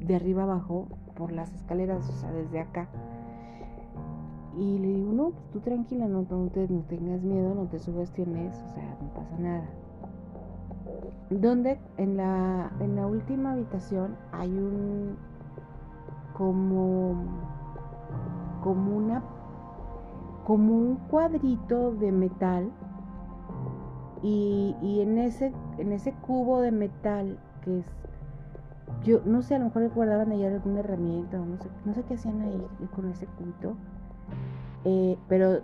de 0.00 0.16
arriba 0.16 0.44
abajo 0.44 0.88
por 1.16 1.32
las 1.32 1.52
escaleras, 1.54 2.08
o 2.08 2.12
sea, 2.12 2.32
desde 2.32 2.60
acá. 2.60 2.88
Y 4.58 4.78
le 4.78 4.88
digo, 4.88 5.12
no, 5.12 5.30
pues 5.30 5.50
tú 5.50 5.60
tranquila, 5.60 6.06
no, 6.06 6.26
no, 6.28 6.48
te, 6.48 6.68
no 6.68 6.80
tengas 6.82 7.22
miedo, 7.22 7.54
no 7.54 7.66
te 7.66 7.78
sugestiones, 7.78 8.54
o 8.54 8.74
sea, 8.74 8.96
no 9.00 9.08
pasa 9.14 9.38
nada. 9.38 9.64
Donde 11.30 11.78
en 11.96 12.16
la, 12.16 12.70
en 12.80 12.96
la 12.96 13.06
última 13.06 13.52
habitación 13.52 14.16
hay 14.32 14.50
un 14.50 15.16
como 16.34 17.14
como 18.62 18.96
una 18.96 19.22
como 20.44 20.74
un 20.74 20.96
cuadrito 21.08 21.92
de 21.92 22.10
metal 22.12 22.70
y, 24.22 25.00
en, 25.00 25.18
ese, 25.18 25.52
en 25.78 25.92
ese 25.92 26.12
cubo 26.12 26.60
de 26.60 26.70
metal 26.70 27.38
que 27.64 27.80
es, 27.80 27.86
yo 29.04 29.20
no 29.24 29.42
sé, 29.42 29.56
a 29.56 29.58
lo 29.58 29.66
mejor 29.66 29.88
guardaban 29.90 30.30
ahí 30.30 30.44
alguna 30.44 30.80
herramienta 30.80 31.38
no 31.38 31.58
sé, 31.58 31.68
no 31.84 31.94
sé 31.94 32.02
qué 32.04 32.14
hacían 32.14 32.40
ahí 32.40 32.66
con 32.94 33.10
ese 33.10 33.26
cubito, 33.26 33.74
eh, 34.84 35.18
pero 35.28 35.60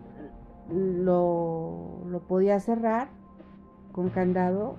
lo, 0.73 2.01
lo 2.07 2.21
podía 2.21 2.59
cerrar 2.59 3.09
con 3.93 4.09
candado, 4.11 4.77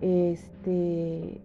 este, 0.00 1.40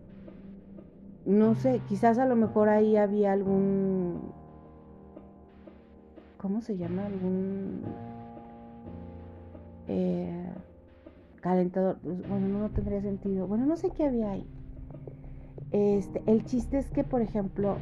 no 1.26 1.54
sé, 1.56 1.82
quizás 1.88 2.18
a 2.18 2.26
lo 2.26 2.36
mejor 2.36 2.70
ahí 2.70 2.98
había 2.98 3.32
algún 3.32 4.32
¿cómo 6.38 6.62
se 6.62 6.78
llama? 6.78 7.06
Algún 7.06 7.82
eh, 9.88 10.50
calentador. 11.42 11.98
Pues, 12.04 12.28
bueno, 12.28 12.48
no, 12.48 12.70
tendría 12.70 13.02
sentido. 13.02 13.48
Bueno, 13.48 13.66
no 13.66 13.78
sé 13.78 13.92
qué 13.92 14.06
había 14.06 14.32
ahí. 14.32 14.46
Este, 15.72 16.24
el 16.28 16.46
chiste 16.46 16.78
es 16.78 16.90
que, 16.90 17.04
por 17.04 17.22
ejemplo, 17.22 17.78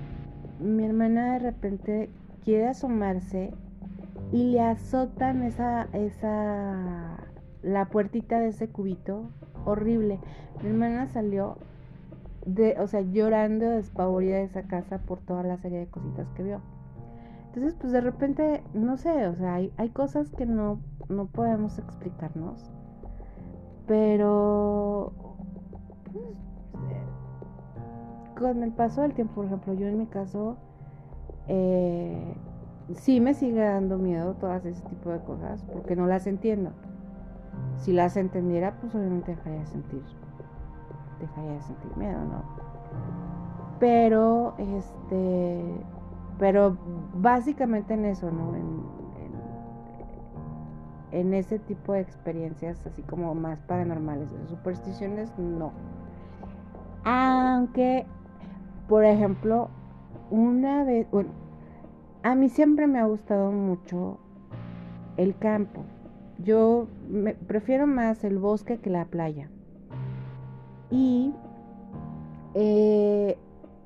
mi 0.59 0.85
hermana 0.85 1.33
de 1.33 1.39
repente 1.39 2.09
quiere 2.43 2.67
asomarse 2.67 3.51
y 4.31 4.51
le 4.51 4.61
azotan 4.61 5.43
esa, 5.43 5.87
esa, 5.93 7.17
la 7.61 7.85
puertita 7.85 8.39
de 8.39 8.49
ese 8.49 8.69
cubito. 8.69 9.29
Horrible. 9.65 10.19
Mi 10.61 10.69
hermana 10.69 11.07
salió 11.07 11.57
de, 12.45 12.75
o 12.79 12.87
sea, 12.87 13.01
llorando 13.01 13.69
despavorida 13.69 14.37
de 14.37 14.43
esa 14.43 14.63
casa 14.63 14.99
por 14.99 15.19
toda 15.19 15.43
la 15.43 15.57
serie 15.57 15.79
de 15.79 15.87
cositas 15.87 16.27
que 16.35 16.43
vio. 16.43 16.61
Entonces, 17.55 17.77
pues 17.79 17.93
de 17.93 18.01
repente, 18.01 18.61
no 18.73 18.97
sé, 18.97 19.27
o 19.27 19.35
sea, 19.35 19.53
hay, 19.53 19.71
hay 19.77 19.87
cosas 19.87 20.29
que 20.29 20.45
no, 20.45 20.81
no 21.07 21.27
podemos 21.27 21.79
explicarnos. 21.79 22.69
Pero 23.87 25.13
pues, 26.11 26.25
con 28.37 28.61
el 28.61 28.73
paso 28.73 29.03
del 29.03 29.13
tiempo, 29.13 29.35
por 29.35 29.45
ejemplo, 29.45 29.73
yo 29.73 29.87
en 29.87 29.97
mi 29.97 30.05
caso, 30.05 30.57
eh, 31.47 32.35
sí 32.95 33.21
me 33.21 33.33
sigue 33.33 33.61
dando 33.61 33.97
miedo 33.99 34.33
todas 34.33 34.65
ese 34.65 34.81
tipo 34.89 35.11
de 35.11 35.19
cosas 35.19 35.63
porque 35.71 35.95
no 35.95 36.07
las 36.07 36.27
entiendo. 36.27 36.71
Si 37.77 37.93
las 37.93 38.17
entendiera, 38.17 38.75
pues 38.81 38.93
obviamente 38.95 39.33
dejaría 39.33 39.61
de 39.61 39.67
sentir, 39.67 40.03
dejaría 41.21 41.53
de 41.53 41.61
sentir 41.61 41.95
miedo, 41.95 42.19
¿no? 42.19 42.43
Pero, 43.79 44.55
este, 44.57 45.63
pero 46.37 46.77
básicamente 47.13 47.93
en 47.93 48.05
eso, 48.05 48.31
¿no? 48.31 48.55
En, 48.55 48.75
ese 51.33 51.59
tipo 51.59 51.93
de 51.93 52.01
experiencias 52.01 52.85
así 52.85 53.01
como 53.01 53.33
más 53.35 53.61
paranormales, 53.61 54.27
supersticiones, 54.49 55.31
no. 55.37 55.71
Aunque, 57.05 58.05
por 58.89 59.05
ejemplo, 59.05 59.69
una 60.29 60.83
vez, 60.83 61.09
bueno, 61.11 61.29
a 62.21 62.35
mí 62.35 62.49
siempre 62.49 62.87
me 62.87 62.99
ha 62.99 63.05
gustado 63.05 63.51
mucho 63.51 64.19
el 65.15 65.37
campo. 65.37 65.85
Yo 66.39 66.87
me, 67.07 67.33
prefiero 67.33 67.87
más 67.87 68.25
el 68.25 68.37
bosque 68.37 68.79
que 68.79 68.89
la 68.89 69.05
playa. 69.05 69.49
Y 70.91 71.33
eh, 72.55 73.37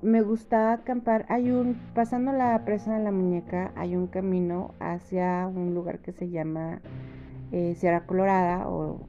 me 0.01 0.21
gusta 0.21 0.73
acampar. 0.73 1.25
Hay 1.29 1.51
un, 1.51 1.75
pasando 1.93 2.31
la 2.31 2.63
presa 2.65 2.97
de 2.97 3.03
la 3.03 3.11
muñeca, 3.11 3.71
hay 3.75 3.95
un 3.95 4.07
camino 4.07 4.73
hacia 4.79 5.47
un 5.47 5.73
lugar 5.73 5.99
que 5.99 6.11
se 6.11 6.29
llama 6.29 6.81
eh, 7.51 7.75
Sierra 7.75 8.05
Colorada 8.05 8.67
o, 8.69 9.05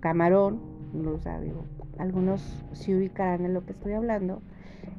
Camarón. 0.00 0.60
No, 0.92 1.12
o 1.12 1.40
digo, 1.40 1.64
algunos 1.98 2.64
se 2.72 2.94
ubicarán 2.96 3.44
en 3.44 3.54
lo 3.54 3.64
que 3.64 3.72
estoy 3.72 3.92
hablando. 3.92 4.42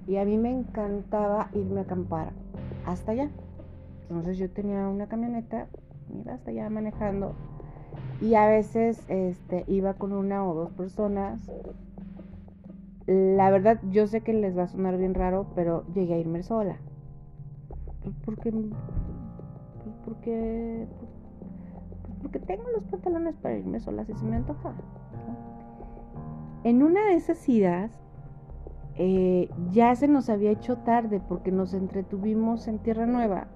Y 0.08 0.18
a 0.18 0.26
mí 0.26 0.38
me 0.38 0.52
encantaba 0.52 1.50
irme 1.54 1.82
a 1.82 1.84
acampar 1.84 2.32
hasta 2.86 3.12
allá. 3.12 3.30
Entonces 4.10 4.38
yo 4.38 4.50
tenía 4.50 4.88
una 4.88 5.08
camioneta, 5.08 5.68
iba 6.14 6.34
hasta 6.34 6.52
allá 6.52 6.70
manejando. 6.70 7.36
Y 8.22 8.36
a 8.36 8.48
veces 8.48 9.04
este, 9.08 9.64
iba 9.68 9.94
con 9.96 10.14
una 10.14 10.46
o 10.48 10.54
dos 10.54 10.72
personas 10.72 11.50
la 13.06 13.52
verdad, 13.52 13.82
yo 13.89 14.08
sé 14.08 14.22
que 14.22 14.34
les 14.34 14.58
va 14.58 14.63
a 14.63 14.68
sonar 14.68 14.98
bien 14.98 15.13
raro, 15.13 15.48
pero 15.56 15.86
llegué 15.94 16.13
a 16.13 16.20
irme 16.20 16.44
sola. 16.44 16.78
Pues 18.04 18.16
porque. 18.24 18.52
Pues 18.52 19.96
porque. 20.06 20.88
Pues 22.04 22.18
porque 22.22 22.39
tengo 22.39 22.63
los 22.70 22.84
pantalones 22.86 23.36
para 23.36 23.58
irme 23.58 23.80
sola 23.80 24.06
si 24.06 24.13
se 24.13 24.26
me 24.26 24.38
antoja. 24.38 24.74
En 26.63 26.82
una 26.82 27.08
de 27.08 27.16
esas 27.16 27.48
idas, 27.50 27.92
eh, 28.96 29.50
ya 29.72 29.94
se 29.96 30.08
nos 30.08 30.30
había 30.30 30.52
hecho 30.52 30.78
tarde 30.78 31.20
porque 31.28 31.52
nos 31.52 31.74
entretuvimos 31.74 32.70
en 32.70 32.80
Tierra 32.80 33.06
Nueva. 33.06 33.48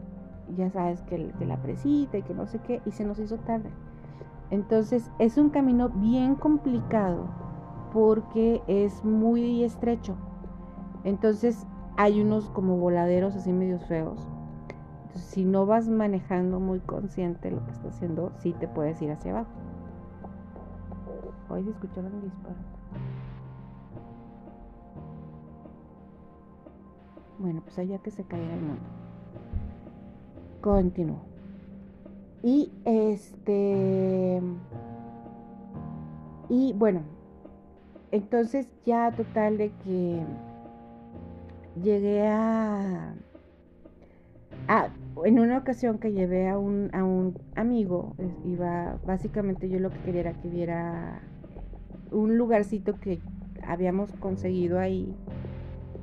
Ya 0.57 0.69
sabes 0.71 1.01
que, 1.03 1.31
que 1.39 1.45
la 1.45 1.61
presita 1.61 2.17
y 2.17 2.23
que 2.23 2.33
no 2.33 2.47
sé 2.47 2.59
qué, 2.59 2.81
y 2.85 2.91
se 2.91 3.05
nos 3.05 3.19
hizo 3.19 3.37
tarde. 3.37 3.69
Entonces, 4.49 5.09
es 5.19 5.37
un 5.37 5.49
camino 5.49 5.89
bien 5.89 6.35
complicado 6.35 7.46
porque 7.97 8.61
es 8.67 9.03
muy 9.03 9.63
estrecho. 9.63 10.15
Entonces 11.03 11.65
hay 11.95 12.21
unos 12.21 12.47
como 12.51 12.77
voladeros 12.77 13.35
así 13.35 13.51
medios 13.51 13.83
feos. 13.85 14.19
Entonces 15.07 15.23
si 15.31 15.43
no 15.43 15.65
vas 15.65 15.89
manejando 15.89 16.59
muy 16.59 16.79
consciente 16.79 17.49
lo 17.49 17.65
que 17.65 17.71
estás 17.71 17.95
haciendo, 17.95 18.33
sí 18.37 18.53
te 18.59 18.67
puedes 18.67 19.01
ir 19.01 19.09
hacia 19.09 19.31
abajo. 19.31 19.49
Hoy 21.49 21.63
se 21.63 21.71
escucharon 21.71 22.13
un 22.13 22.21
disparo. 22.21 22.55
Bueno, 27.39 27.61
pues 27.61 27.79
allá 27.79 27.97
que 27.97 28.11
se 28.11 28.23
caiga 28.25 28.53
el 28.53 28.61
mundo. 28.61 28.83
Continúo. 30.61 31.21
Y 32.43 32.71
este. 32.85 34.39
Y 36.47 36.73
bueno, 36.73 37.16
entonces 38.11 38.67
ya 38.85 39.11
total 39.11 39.57
de 39.57 39.71
que 39.83 40.21
llegué 41.81 42.27
a, 42.27 43.13
en 45.25 45.39
una 45.39 45.57
ocasión 45.57 45.97
que 45.97 46.11
llevé 46.11 46.47
a 46.49 46.57
un, 46.57 46.89
a 46.93 47.03
un 47.03 47.37
amigo, 47.55 48.15
iba, 48.45 48.97
básicamente 49.05 49.69
yo 49.69 49.79
lo 49.79 49.89
que 49.89 49.99
quería 49.99 50.21
era 50.21 50.33
que 50.33 50.49
viera 50.49 51.21
un 52.11 52.37
lugarcito 52.37 52.99
que 52.99 53.19
habíamos 53.65 54.11
conseguido 54.13 54.79
ahí 54.79 55.13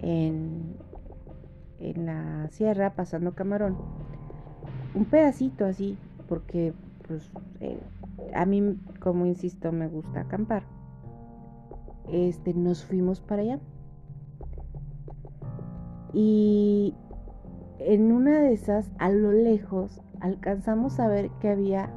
en, 0.03 0.77
en 1.79 2.07
la 2.07 2.49
sierra 2.51 2.91
pasando 2.91 3.35
camarón. 3.35 3.77
Un 4.95 5.07
pedacito 5.07 5.65
así, 5.65 5.99
porque 6.29 6.73
pues 7.07 7.31
eh, 7.61 7.79
a 8.35 8.45
mí, 8.47 8.79
como 9.01 9.27
insisto, 9.27 9.73
me 9.73 9.89
gusta 9.89 10.21
acampar. 10.21 10.63
Este, 12.11 12.55
nos 12.55 12.85
fuimos 12.85 13.21
para 13.21 13.43
allá. 13.43 13.59
Y 16.13 16.95
en 17.79 18.13
una 18.13 18.41
de 18.41 18.53
esas, 18.53 18.91
a 18.99 19.11
lo 19.11 19.33
lejos, 19.33 20.01
alcanzamos 20.21 21.01
a 21.01 21.09
ver 21.09 21.31
que 21.41 21.49
había, 21.49 21.91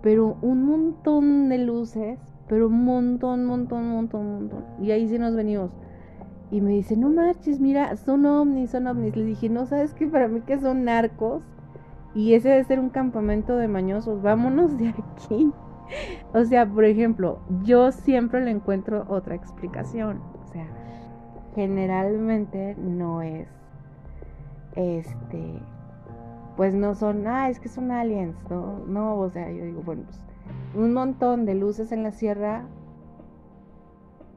pero 0.00 0.36
un 0.42 0.64
montón 0.64 1.48
de 1.48 1.58
luces, 1.58 2.18
pero 2.48 2.68
un 2.68 2.84
montón, 2.84 3.44
montón, 3.44 3.88
montón, 3.88 4.32
montón. 4.32 4.64
Y 4.80 4.90
ahí 4.90 5.08
sí 5.08 5.18
nos 5.18 5.34
venimos. 5.34 5.70
Y 6.50 6.60
me 6.60 6.72
dice, 6.72 6.96
no 6.96 7.08
marches, 7.08 7.60
mira, 7.60 7.96
son 7.96 8.26
ovnis, 8.26 8.70
son 8.70 8.86
ovnis. 8.86 9.16
Le 9.16 9.24
dije, 9.24 9.48
no, 9.48 9.64
¿sabes 9.66 9.94
qué? 9.94 10.06
Para 10.06 10.28
mí 10.28 10.42
que 10.42 10.58
son 10.58 10.84
narcos. 10.84 11.42
Y 12.14 12.34
ese 12.34 12.50
debe 12.50 12.64
ser 12.64 12.78
un 12.78 12.90
campamento 12.90 13.56
de 13.56 13.68
mañosos. 13.68 14.20
Vámonos 14.20 14.76
de 14.76 14.88
aquí. 14.88 15.50
o 16.34 16.44
sea, 16.44 16.66
por 16.66 16.84
ejemplo, 16.84 17.40
yo 17.62 17.92
siempre 17.92 18.40
le 18.44 18.50
encuentro 18.50 19.06
otra 19.08 19.34
explicación. 19.34 20.20
O 20.42 20.46
sea, 20.52 20.66
generalmente 21.54 22.74
no 22.78 23.22
es, 23.22 23.48
este, 24.76 25.60
pues 26.56 26.74
no 26.74 26.94
son, 26.94 27.26
ah, 27.26 27.48
es 27.48 27.60
que 27.60 27.68
son 27.68 27.90
aliens, 27.90 28.36
no, 28.50 28.78
no, 28.86 29.16
o 29.18 29.30
sea, 29.30 29.50
yo 29.50 29.64
digo, 29.64 29.82
bueno, 29.82 30.02
pues 30.04 30.20
un 30.74 30.92
montón 30.92 31.44
de 31.44 31.54
luces 31.54 31.92
en 31.92 32.02
la 32.02 32.12
sierra 32.12 32.64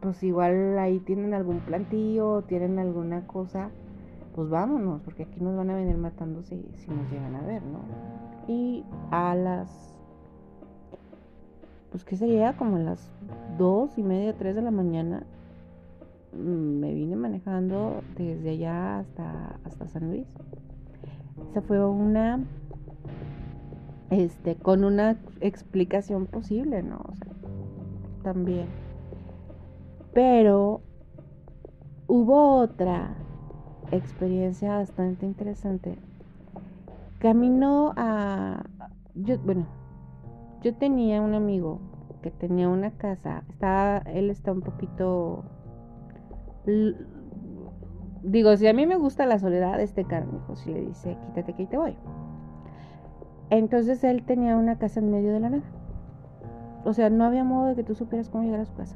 pues 0.05 0.21
igual 0.21 0.77
ahí 0.77 0.99
tienen 0.99 1.33
algún 1.33 1.61
plantillo, 1.61 2.43
tienen 2.43 2.77
alguna 2.77 3.25
cosa, 3.25 3.71
pues 4.35 4.49
vámonos, 4.49 5.01
porque 5.01 5.23
aquí 5.23 5.41
nos 5.41 5.57
van 5.57 5.71
a 5.71 5.75
venir 5.75 5.97
matando 5.97 6.43
si, 6.43 6.63
si 6.75 6.91
nos 6.91 7.09
llegan 7.09 7.35
a 7.35 7.41
ver, 7.41 7.63
¿no? 7.63 7.79
Y 8.47 8.85
a 9.09 9.33
las, 9.33 9.94
pues 11.95 12.03
que 12.03 12.17
sería 12.17 12.57
como 12.57 12.75
a 12.75 12.79
las 12.79 13.09
dos 13.57 13.97
y 13.97 14.03
media, 14.03 14.37
tres 14.37 14.53
de 14.53 14.61
la 14.61 14.69
mañana, 14.69 15.23
mm, 16.33 16.79
me 16.79 16.93
vine 16.93 17.15
manejando 17.15 18.01
desde 18.17 18.49
allá 18.49 18.99
hasta, 18.99 19.59
hasta 19.63 19.87
San 19.87 20.09
Luis. 20.09 20.27
Esa 21.51 21.61
fue 21.61 21.87
una, 21.87 22.43
este, 24.09 24.57
con 24.57 24.83
una 24.83 25.15
explicación 25.39 26.25
posible, 26.25 26.83
¿no? 26.83 26.97
O 26.97 27.15
sea, 27.15 27.31
también 28.23 28.67
pero 30.13 30.81
hubo 32.07 32.57
otra 32.59 33.15
experiencia 33.91 34.77
bastante 34.77 35.25
interesante. 35.25 35.97
Camino 37.19 37.93
a... 37.95 38.65
Yo, 39.13 39.37
bueno, 39.39 39.65
yo 40.65 40.73
tenía 40.73 41.21
un 41.21 41.35
amigo 41.35 41.79
que 42.23 42.31
tenía 42.31 42.67
una 42.67 42.89
casa. 42.89 43.43
Estaba, 43.49 43.99
él 43.99 44.31
está 44.31 44.51
un 44.51 44.61
poquito... 44.61 45.43
Digo, 48.23 48.57
si 48.57 48.65
a 48.65 48.73
mí 48.73 48.87
me 48.87 48.95
gusta 48.95 49.27
la 49.27 49.37
soledad, 49.37 49.79
este 49.79 50.05
carajo, 50.05 50.55
si 50.55 50.73
le 50.73 50.81
dice, 50.81 51.19
quítate 51.27 51.53
que 51.53 51.61
ahí 51.61 51.67
te 51.67 51.77
voy. 51.77 51.95
Entonces 53.51 54.03
él 54.03 54.23
tenía 54.23 54.57
una 54.57 54.79
casa 54.79 55.01
en 55.01 55.11
medio 55.11 55.33
de 55.33 55.39
la 55.39 55.51
nada. 55.51 55.63
O 56.83 56.93
sea, 56.93 57.11
no 57.11 57.25
había 57.25 57.43
modo 57.43 57.67
de 57.67 57.75
que 57.75 57.83
tú 57.83 57.93
supieras 57.93 58.29
cómo 58.29 58.43
llegar 58.43 58.61
a 58.61 58.65
su 58.65 58.73
casa. 58.73 58.95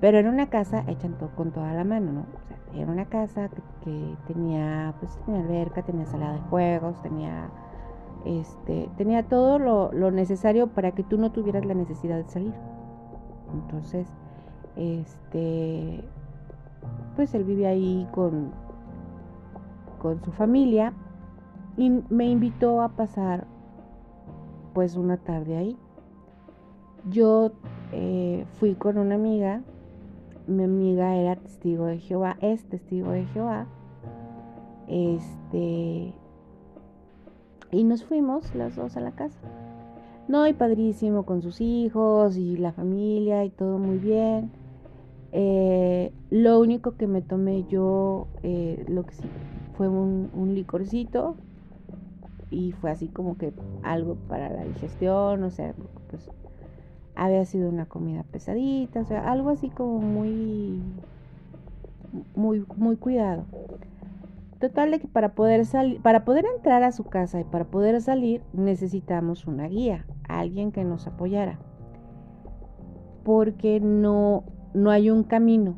Pero 0.00 0.18
era 0.18 0.28
una 0.28 0.50
casa 0.50 0.82
hecha 0.88 1.08
con 1.36 1.52
toda 1.52 1.72
la 1.74 1.84
mano, 1.84 2.10
¿no? 2.10 2.20
O 2.22 2.42
sea, 2.48 2.56
era 2.74 2.90
una 2.90 3.04
casa 3.04 3.50
que, 3.84 4.16
tenía, 4.26 4.94
pues, 4.98 5.16
tenía 5.24 5.42
alberca, 5.42 5.82
tenía 5.82 6.06
sala 6.06 6.32
de 6.32 6.40
juegos, 6.40 7.00
tenía, 7.02 7.50
este, 8.24 8.88
tenía 8.96 9.22
todo 9.24 9.58
lo, 9.58 10.10
necesario 10.10 10.68
para 10.68 10.92
que 10.92 11.02
tú 11.02 11.18
no 11.18 11.32
tuvieras 11.32 11.64
la 11.64 11.74
necesidad 11.74 12.16
de 12.16 12.28
salir. 12.28 12.54
Entonces, 13.52 14.06
este, 14.76 16.04
pues 17.16 17.34
él 17.34 17.44
vivía 17.44 17.70
ahí 17.70 18.08
con, 18.12 18.52
con 20.00 20.22
su 20.22 20.32
familia 20.32 20.92
y 21.76 21.90
me 22.08 22.28
invitó 22.28 22.82
a 22.82 22.90
pasar, 22.90 23.46
pues, 24.74 24.96
una 24.96 25.16
tarde 25.16 25.56
ahí. 25.56 25.76
Yo 27.08 27.52
eh, 27.92 28.44
fui 28.58 28.74
con 28.74 28.98
una 28.98 29.14
amiga 29.14 29.62
mi 30.50 30.64
amiga 30.64 31.14
era 31.14 31.36
testigo 31.36 31.86
de 31.86 31.98
Jehová, 31.98 32.36
es 32.40 32.64
testigo 32.64 33.10
de 33.12 33.24
Jehová. 33.26 33.66
Este. 34.88 36.12
Y 37.72 37.84
nos 37.84 38.04
fuimos 38.04 38.54
las 38.54 38.76
dos 38.76 38.96
a 38.96 39.00
la 39.00 39.12
casa. 39.12 39.38
No, 40.28 40.46
y 40.46 40.52
padrísimo 40.52 41.24
con 41.24 41.42
sus 41.42 41.60
hijos 41.60 42.36
y 42.36 42.56
la 42.56 42.72
familia 42.72 43.44
y 43.44 43.50
todo 43.50 43.78
muy 43.78 43.98
bien. 43.98 44.50
Eh, 45.32 46.12
lo 46.30 46.58
único 46.60 46.96
que 46.96 47.06
me 47.06 47.22
tomé 47.22 47.64
yo, 47.68 48.26
eh, 48.42 48.84
lo 48.88 49.04
que 49.04 49.14
sí, 49.14 49.28
fue 49.76 49.88
un, 49.88 50.54
licorcito 50.54 51.36
y 52.50 52.72
fue 52.72 52.90
así 52.90 53.08
como 53.08 53.38
que 53.38 53.52
algo 53.82 54.16
para 54.28 54.50
la 54.50 54.64
digestión, 54.64 55.42
o 55.44 55.50
sea, 55.50 55.74
pues 56.10 56.28
había 57.14 57.44
sido 57.44 57.68
una 57.68 57.86
comida 57.86 58.24
pesadita, 58.24 59.00
o 59.00 59.04
sea, 59.04 59.30
algo 59.30 59.50
así 59.50 59.70
como 59.70 59.98
muy, 59.98 60.82
muy, 62.34 62.64
muy 62.76 62.96
cuidado. 62.96 63.46
Total 64.60 64.90
de 64.90 65.00
que 65.00 65.08
para 65.08 65.34
poder 65.34 65.64
salir, 65.64 66.02
para 66.02 66.26
poder 66.26 66.44
entrar 66.54 66.82
a 66.82 66.92
su 66.92 67.04
casa 67.04 67.40
y 67.40 67.44
para 67.44 67.64
poder 67.64 67.98
salir 68.02 68.42
necesitamos 68.52 69.46
una 69.46 69.66
guía, 69.68 70.04
alguien 70.28 70.70
que 70.70 70.84
nos 70.84 71.06
apoyara. 71.06 71.58
Porque 73.24 73.80
no, 73.80 74.44
no 74.74 74.90
hay 74.90 75.08
un 75.08 75.24
camino 75.24 75.76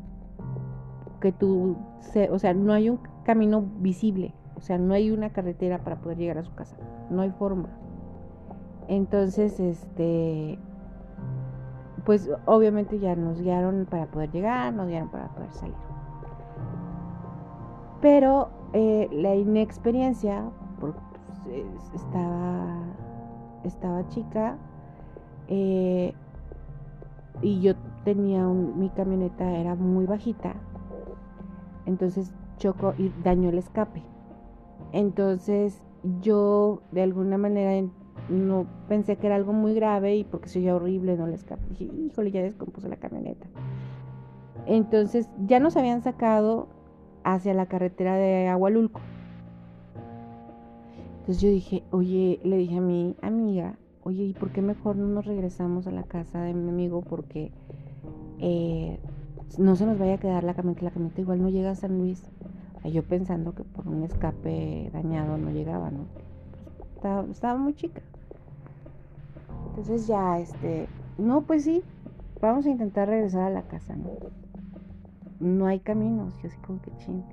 que 1.21 1.31
tú, 1.31 1.77
se, 1.99 2.29
o 2.29 2.37
sea, 2.39 2.53
no 2.53 2.73
hay 2.73 2.89
un 2.89 2.99
camino 3.23 3.61
visible, 3.79 4.33
o 4.57 4.61
sea, 4.61 4.77
no 4.77 4.93
hay 4.93 5.11
una 5.11 5.31
carretera 5.31 5.81
para 5.85 6.01
poder 6.01 6.17
llegar 6.17 6.37
a 6.37 6.43
su 6.43 6.53
casa, 6.53 6.75
no 7.09 7.21
hay 7.21 7.31
forma. 7.31 7.69
Entonces, 8.89 9.61
este, 9.61 10.59
pues 12.03 12.29
obviamente 12.45 12.99
ya 12.99 13.15
nos 13.15 13.39
guiaron 13.41 13.87
para 13.89 14.07
poder 14.07 14.29
llegar, 14.31 14.73
nos 14.73 14.89
guiaron 14.89 15.09
para 15.09 15.29
poder 15.29 15.53
salir. 15.53 15.75
Pero 18.01 18.62
eh, 18.73 19.07
la 19.11 19.35
inexperiencia, 19.35 20.49
porque 20.79 20.99
pues, 21.45 21.93
estaba, 21.93 22.75
estaba 23.63 24.07
chica, 24.09 24.57
eh, 25.47 26.13
y 27.41 27.61
yo 27.61 27.73
tenía 28.03 28.45
mi 28.47 28.89
camioneta 28.89 29.57
era 29.57 29.75
muy 29.75 30.05
bajita, 30.05 30.55
entonces 31.85 32.31
chocó 32.57 32.93
y 32.97 33.11
dañó 33.23 33.49
el 33.49 33.57
escape. 33.57 34.01
Entonces 34.91 35.81
yo 36.21 36.81
de 36.91 37.01
alguna 37.01 37.37
manera 37.37 37.87
no 38.29 38.65
pensé 38.87 39.17
que 39.17 39.27
era 39.27 39.35
algo 39.35 39.53
muy 39.53 39.73
grave 39.73 40.15
y 40.15 40.23
porque 40.23 40.49
soy 40.49 40.69
horrible 40.69 41.17
no 41.17 41.27
le 41.27 41.35
escapé. 41.35 41.63
Dije, 41.69 41.85
híjole, 41.85 42.31
ya 42.31 42.41
descompuso 42.41 42.87
la 42.87 42.97
camioneta. 42.97 43.47
Entonces 44.65 45.29
ya 45.45 45.59
nos 45.59 45.75
habían 45.75 46.03
sacado 46.03 46.67
hacia 47.23 47.53
la 47.53 47.65
carretera 47.65 48.15
de 48.15 48.47
Agualulco. 48.47 49.01
Entonces 51.19 51.41
yo 51.41 51.49
dije, 51.49 51.83
oye, 51.91 52.39
le 52.43 52.57
dije 52.57 52.77
a 52.77 52.81
mi 52.81 53.15
amiga, 53.21 53.75
oye, 54.03 54.23
¿y 54.23 54.33
por 54.33 54.51
qué 54.51 54.61
mejor 54.61 54.97
no 54.97 55.07
nos 55.07 55.25
regresamos 55.25 55.87
a 55.87 55.91
la 55.91 56.03
casa 56.03 56.41
de 56.41 56.53
mi 56.53 56.69
amigo? 56.69 57.01
Porque 57.01 57.51
eh, 58.39 58.99
no 59.57 59.75
se 59.75 59.85
nos 59.85 59.97
vaya 59.97 60.15
a 60.15 60.17
quedar 60.17 60.43
la 60.43 60.53
camioneta, 60.53 60.83
la 60.83 60.91
camioneta 60.91 61.21
igual 61.21 61.41
no 61.41 61.49
llega 61.49 61.71
a 61.71 61.75
San 61.75 61.97
Luis. 61.97 62.23
yo 62.83 63.03
pensando 63.03 63.55
que 63.55 63.63
por 63.63 63.87
un 63.87 64.03
escape 64.03 64.89
dañado 64.91 65.37
no 65.37 65.51
llegaba, 65.51 65.91
¿no? 65.91 66.05
Estaba 67.31 67.57
muy 67.57 67.73
chica. 67.73 68.01
Entonces 69.69 70.07
ya, 70.07 70.39
este, 70.39 70.87
no, 71.17 71.41
pues 71.41 71.63
sí, 71.63 71.83
vamos 72.41 72.65
a 72.65 72.69
intentar 72.69 73.07
regresar 73.07 73.43
a 73.43 73.49
la 73.49 73.63
casa, 73.63 73.95
¿no? 73.95 74.09
No 75.43 75.67
hay 75.67 75.79
caminos, 75.79 76.37
yo 76.41 76.47
así 76.47 76.57
como 76.59 76.81
que 76.81 76.91
ching. 76.97 77.23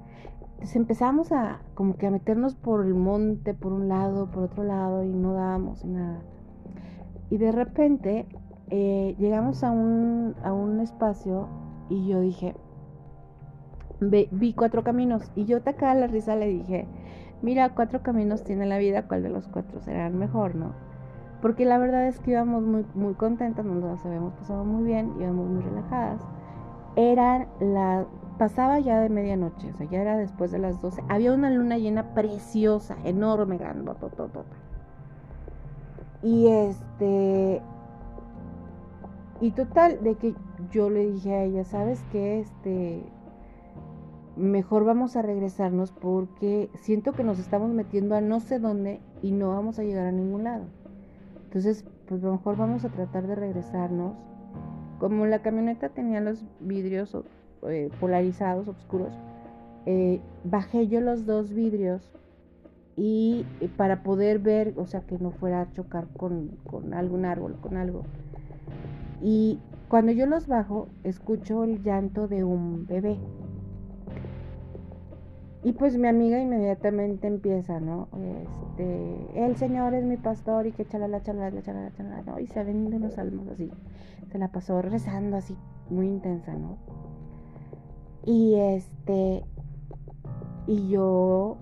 Entonces 0.53 0.77
empezamos 0.77 1.33
a 1.33 1.61
como 1.75 1.97
que 1.97 2.07
a 2.07 2.11
meternos 2.11 2.55
por 2.55 2.85
el 2.85 2.95
monte, 2.95 3.55
por 3.55 3.73
un 3.73 3.89
lado, 3.89 4.31
por 4.31 4.45
otro 4.45 4.65
lado, 4.65 5.05
y 5.05 5.09
no 5.09 5.33
dábamos 5.33 5.85
nada. 5.85 6.21
Y 7.31 7.39
de 7.39 7.53
repente 7.53 8.27
eh, 8.69 9.15
llegamos 9.19 9.65
a 9.65 9.71
un, 9.71 10.35
a 10.45 10.53
un 10.53 10.81
espacio 10.81 11.49
y 11.89 12.07
yo 12.07 12.21
dije, 12.21 12.55
vi 14.01 14.53
cuatro 14.53 14.85
caminos. 14.85 15.31
Y 15.35 15.47
yo 15.47 15.63
tacaba 15.63 15.95
la 15.95 16.09
risa 16.09 16.37
le 16.37 16.49
dije, 16.49 16.87
mira, 17.41 17.75
cuatro 17.75 18.03
caminos 18.03 18.45
tiene 18.45 18.67
la 18.67 18.79
vida, 18.79 19.07
¿cuál 19.09 19.23
de 19.23 19.31
los 19.31 19.49
cuatro 19.49 19.81
será 19.81 20.07
el 20.09 20.15
mejor, 20.15 20.57
no? 20.57 20.91
porque 21.41 21.65
la 21.65 21.79
verdad 21.79 22.07
es 22.07 22.19
que 22.21 22.33
íbamos 22.33 22.63
muy, 22.63 22.85
muy 22.95 23.15
contentas, 23.15 23.65
nos 23.65 24.05
habíamos 24.05 24.35
pasado 24.35 24.65
muy 24.65 24.85
bien, 24.85 25.15
íbamos 25.19 25.49
muy 25.49 25.63
relajadas. 25.63 26.21
Era 26.97 27.49
la, 27.61 28.07
pasaba 28.39 28.79
ya 28.81 29.01
de 29.01 29.09
medianoche, 29.09 29.71
o 29.71 29.77
sea, 29.77 29.89
ya 29.89 30.01
era 30.01 30.17
después 30.17 30.51
de 30.51 30.59
las 30.59 30.81
12. 30.81 31.03
Había 31.09 31.33
una 31.33 31.51
luna 31.51 31.79
llena 31.79 32.15
preciosa, 32.15 32.97
enorme, 33.05 33.59
grandotototota. 33.59 34.57
Y 36.23 36.49
este, 36.49 37.63
y 39.41 39.53
total, 39.53 40.03
de 40.03 40.17
que 40.17 40.35
yo 40.71 40.91
le 40.91 41.07
dije 41.07 41.35
a 41.35 41.43
ella, 41.45 41.65
¿sabes 41.65 42.03
qué? 42.13 42.41
Este, 42.41 43.03
mejor 44.37 44.85
vamos 44.85 45.17
a 45.17 45.23
regresarnos 45.23 45.93
porque 45.93 46.71
siento 46.75 47.13
que 47.13 47.25
nos 47.25 47.39
estamos 47.39 47.71
metiendo 47.71 48.15
a 48.15 48.21
no 48.21 48.41
sé 48.41 48.59
dónde 48.59 49.01
y 49.23 49.33
no 49.33 49.51
vamos 49.51 49.79
a 49.79 49.83
llegar 49.83 50.07
a 50.07 50.13
ningún 50.13 50.45
lado. 50.45 50.65
Entonces, 51.45 51.85
pues 52.07 52.23
mejor 52.23 52.57
vamos 52.57 52.85
a 52.85 52.91
tratar 52.91 53.27
de 53.27 53.35
regresarnos. 53.35 54.15
Como 55.01 55.27
la 55.27 55.41
camioneta 55.43 55.89
tenía 55.89 56.21
los 56.21 56.45
vidrios 56.61 57.17
eh, 57.67 57.91
polarizados, 57.99 58.69
oscuros, 58.69 59.13
eh, 59.87 60.21
bajé 60.45 60.87
yo 60.87 61.01
los 61.01 61.27
dos 61.27 61.53
vidrios 61.53 62.13
y 62.97 63.47
para 63.79 64.03
poder 64.03 64.41
ver, 64.41 64.75
o 64.77 64.87
sea, 64.87 65.01
que 65.01 65.19
no 65.19 65.31
fuera 65.31 65.63
a 65.63 65.73
chocar 65.73 66.07
con, 66.17 66.49
con 66.71 66.93
algún 66.93 67.25
árbol, 67.25 67.57
con 67.63 67.79
algo. 67.79 68.03
Y 69.23 69.59
cuando 69.89 70.13
yo 70.13 70.27
los 70.27 70.47
bajo, 70.47 70.89
escucho 71.03 71.65
el 71.65 71.83
llanto 71.83 72.29
de 72.29 72.45
un 72.45 72.87
bebé. 72.87 73.17
Y 75.63 75.73
pues 75.73 75.99
mi 75.99 76.09
amiga 76.09 76.41
inmediatamente 76.41 77.27
empieza, 77.27 77.81
¿no? 77.81 78.09
Este, 78.17 79.45
el 79.45 79.57
Señor 79.57 79.93
es 79.95 80.05
mi 80.05 80.17
pastor 80.17 80.67
y 80.67 80.73
que 80.73 80.87
chalala, 80.87 81.23
chalala, 81.23 81.63
chalala, 81.63 81.93
chalala, 81.93 82.23
¿no? 82.23 82.41
Y 82.41 82.47
se 82.47 82.65
ven 82.65 82.89
de 82.89 82.99
los 82.99 83.15
salmos 83.15 83.47
así. 83.49 83.71
Se 84.33 84.39
la 84.39 84.49
pasó 84.49 84.81
rezando 84.81 85.37
así, 85.37 85.55
muy 85.91 86.07
intensa, 86.07 86.55
¿no? 86.55 86.79
Y 88.25 88.55
este, 88.55 89.45
y 90.67 90.89
yo 90.89 91.59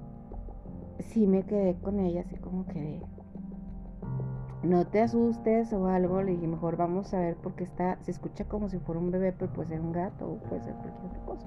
sí 1.01 1.27
me 1.27 1.43
quedé 1.45 1.75
con 1.75 1.99
ella, 1.99 2.21
así 2.21 2.37
como 2.37 2.67
que 2.67 3.01
no 4.63 4.87
te 4.87 5.01
asustes 5.01 5.73
o 5.73 5.87
algo. 5.87 6.23
Le 6.23 6.33
dije, 6.33 6.47
mejor 6.47 6.77
vamos 6.77 7.13
a 7.15 7.21
ver 7.21 7.37
porque 7.37 7.65
está, 7.65 7.99
se 8.03 8.11
escucha 8.11 8.45
como 8.45 8.69
si 8.69 8.79
fuera 8.79 9.01
un 9.01 9.11
bebé, 9.11 9.33
pero 9.33 9.53
puede 9.53 9.69
ser 9.69 9.81
un 9.81 9.93
gato 9.93 10.29
o 10.29 10.37
puede 10.49 10.63
ser 10.63 10.75
cualquier 10.75 11.07
otra 11.07 11.21
cosa. 11.25 11.47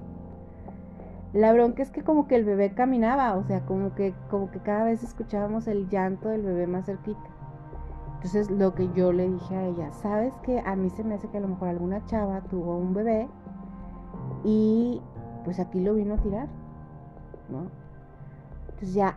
La 1.32 1.52
bronca 1.52 1.82
es 1.82 1.90
que 1.90 2.02
como 2.02 2.28
que 2.28 2.36
el 2.36 2.44
bebé 2.44 2.74
caminaba, 2.74 3.36
o 3.36 3.44
sea, 3.44 3.64
como 3.64 3.94
que, 3.94 4.14
como 4.30 4.50
que 4.50 4.60
cada 4.60 4.84
vez 4.84 5.02
escuchábamos 5.02 5.66
el 5.66 5.88
llanto 5.88 6.28
del 6.28 6.42
bebé 6.42 6.66
más 6.66 6.86
cerquita. 6.86 7.20
Entonces 8.16 8.50
lo 8.50 8.74
que 8.74 8.88
yo 8.92 9.12
le 9.12 9.28
dije 9.28 9.56
a 9.56 9.66
ella, 9.66 9.92
sabes 9.92 10.34
que 10.42 10.60
a 10.60 10.76
mí 10.76 10.90
se 10.90 11.02
me 11.02 11.14
hace 11.14 11.28
que 11.28 11.38
a 11.38 11.40
lo 11.40 11.48
mejor 11.48 11.68
alguna 11.68 12.04
chava 12.06 12.40
tuvo 12.42 12.76
un 12.76 12.94
bebé 12.94 13.28
y 14.44 15.00
pues 15.44 15.58
aquí 15.58 15.80
lo 15.80 15.94
vino 15.94 16.14
a 16.14 16.18
tirar, 16.18 16.48
¿no? 17.48 17.66
Entonces 18.68 18.94
ya 18.94 19.16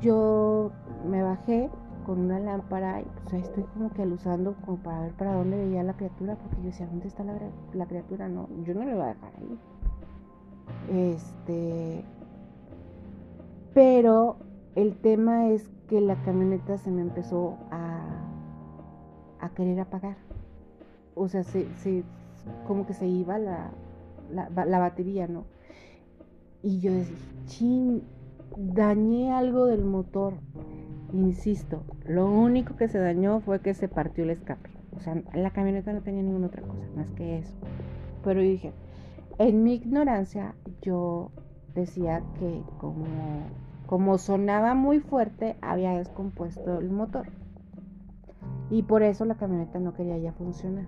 yo 0.00 0.70
me 1.06 1.22
bajé 1.22 1.68
con 2.06 2.20
una 2.20 2.38
lámpara 2.38 3.00
y 3.00 3.04
pues 3.04 3.34
ahí 3.34 3.40
estoy 3.40 3.64
como 3.64 3.90
que 3.92 4.02
alusando 4.02 4.54
como 4.64 4.76
para 4.78 5.00
ver 5.00 5.12
para 5.14 5.34
dónde 5.34 5.56
veía 5.56 5.82
la 5.82 5.96
criatura 5.96 6.36
porque 6.36 6.56
yo 6.58 6.66
decía, 6.66 6.86
¿dónde 6.86 7.08
está 7.08 7.24
la, 7.24 7.36
la 7.74 7.86
criatura? 7.86 8.28
No, 8.28 8.48
yo 8.64 8.74
no 8.74 8.84
le 8.84 8.94
voy 8.94 9.02
a 9.02 9.06
dejar 9.08 9.32
ahí. 9.36 9.58
Este, 10.88 12.04
pero 13.74 14.36
el 14.76 14.96
tema 14.96 15.48
es 15.48 15.68
que 15.88 16.00
la 16.00 16.14
camioneta 16.22 16.78
se 16.78 16.92
me 16.92 17.02
empezó 17.02 17.56
a, 17.72 17.98
a 19.40 19.48
querer 19.50 19.80
apagar. 19.80 20.16
O 21.16 21.28
sea, 21.28 21.42
se, 21.42 21.66
se, 21.74 22.04
como 22.68 22.86
que 22.86 22.94
se 22.94 23.08
iba 23.08 23.36
la, 23.38 23.70
la, 24.30 24.48
la 24.64 24.78
batería, 24.78 25.26
¿no? 25.26 25.44
Y 26.62 26.78
yo 26.78 26.92
decía, 26.92 27.16
ching, 27.46 28.02
dañé 28.56 29.32
algo 29.32 29.66
del 29.66 29.84
motor. 29.84 30.34
Insisto, 31.12 31.82
lo 32.06 32.30
único 32.30 32.76
que 32.76 32.88
se 32.88 32.98
dañó 32.98 33.40
fue 33.40 33.60
que 33.60 33.74
se 33.74 33.88
partió 33.88 34.24
el 34.24 34.30
escape. 34.30 34.70
O 34.96 35.00
sea, 35.00 35.22
la 35.34 35.50
camioneta 35.50 35.92
no 35.92 36.02
tenía 36.02 36.22
ninguna 36.22 36.48
otra 36.48 36.62
cosa 36.62 36.82
más 36.96 37.10
que 37.12 37.38
eso. 37.38 37.54
Pero 38.24 38.40
dije, 38.40 38.72
en 39.38 39.62
mi 39.62 39.74
ignorancia, 39.74 40.54
yo 40.82 41.30
decía 41.74 42.22
que 42.38 42.62
como, 42.78 43.06
como 43.86 44.18
sonaba 44.18 44.74
muy 44.74 45.00
fuerte, 45.00 45.56
había 45.60 45.92
descompuesto 45.92 46.78
el 46.78 46.90
motor. 46.90 47.28
Y 48.70 48.82
por 48.82 49.02
eso 49.02 49.24
la 49.24 49.36
camioneta 49.36 49.78
no 49.78 49.94
quería 49.94 50.18
ya 50.18 50.32
funcionar. 50.32 50.86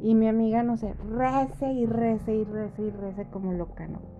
Y 0.00 0.14
mi 0.14 0.28
amiga, 0.28 0.62
no 0.62 0.76
sé, 0.76 0.94
rece 1.10 1.72
y 1.72 1.84
rece 1.86 2.34
y 2.34 2.44
rece 2.44 2.82
y 2.82 2.90
rece 2.90 3.24
como 3.26 3.52
loca, 3.52 3.86
¿no? 3.88 4.19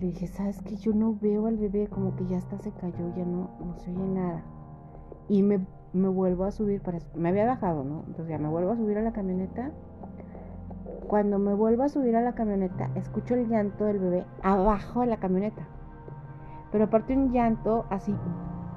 Le 0.00 0.06
dije, 0.06 0.28
¿sabes 0.28 0.62
qué? 0.62 0.76
Yo 0.76 0.92
no 0.94 1.16
veo 1.20 1.46
al 1.46 1.56
bebé, 1.56 1.88
como 1.88 2.14
que 2.14 2.24
ya 2.26 2.38
está 2.38 2.56
se 2.58 2.70
cayó, 2.70 3.12
ya 3.16 3.24
no, 3.24 3.50
no 3.58 3.74
se 3.78 3.90
oye 3.90 4.06
nada. 4.06 4.44
Y 5.28 5.42
me, 5.42 5.66
me 5.92 6.08
vuelvo 6.08 6.44
a 6.44 6.52
subir, 6.52 6.80
para, 6.80 7.00
me 7.16 7.30
había 7.30 7.46
bajado, 7.46 7.82
¿no? 7.82 8.04
Entonces 8.06 8.28
ya 8.28 8.38
me 8.38 8.48
vuelvo 8.48 8.70
a 8.70 8.76
subir 8.76 8.96
a 8.96 9.02
la 9.02 9.12
camioneta. 9.12 9.72
Cuando 11.08 11.40
me 11.40 11.52
vuelvo 11.52 11.82
a 11.82 11.88
subir 11.88 12.14
a 12.14 12.20
la 12.20 12.36
camioneta, 12.36 12.90
escucho 12.94 13.34
el 13.34 13.48
llanto 13.48 13.86
del 13.86 13.98
bebé 13.98 14.24
abajo 14.44 15.00
de 15.00 15.08
la 15.08 15.16
camioneta. 15.16 15.66
Pero 16.70 16.84
aparte 16.84 17.16
un 17.16 17.32
llanto 17.32 17.86
así 17.90 18.14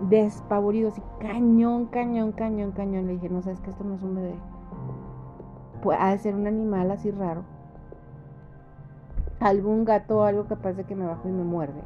despavorido, 0.09 0.89
así 0.89 1.03
cañón, 1.19 1.85
cañón, 1.87 2.31
cañón, 2.31 2.71
cañón. 2.71 3.05
Le 3.05 3.13
dije, 3.13 3.29
no 3.29 3.43
sabes 3.43 3.59
que 3.61 3.69
esto 3.69 3.83
no 3.83 3.93
es 3.93 4.01
un 4.01 4.15
bebé. 4.15 4.35
Puede 5.83 5.99
ha 5.99 6.09
de 6.09 6.17
ser 6.17 6.33
un 6.33 6.47
animal 6.47 6.89
así 6.89 7.11
raro 7.11 7.43
algún 9.41 9.85
gato 9.85 10.19
o 10.19 10.23
algo 10.23 10.45
capaz 10.45 10.73
de 10.73 10.83
que 10.83 10.95
me 10.95 11.05
bajo 11.05 11.27
y 11.27 11.31
me 11.31 11.43
muerde. 11.43 11.81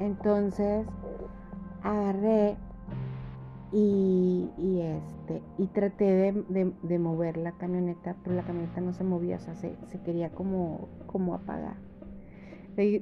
Entonces 0.00 0.86
agarré 1.82 2.56
y, 3.72 4.48
este 4.80 5.42
y 5.58 5.66
traté 5.66 6.32
de, 6.48 6.98
mover 6.98 7.36
la 7.36 7.52
camioneta, 7.52 8.16
pero 8.22 8.36
la 8.36 8.42
camioneta 8.42 8.80
no 8.80 8.92
se 8.92 9.04
movía, 9.04 9.36
o 9.36 9.40
sea, 9.40 9.54
se, 9.54 9.76
quería 10.04 10.30
como, 10.30 10.88
como 11.06 11.34
apagar. 11.34 11.76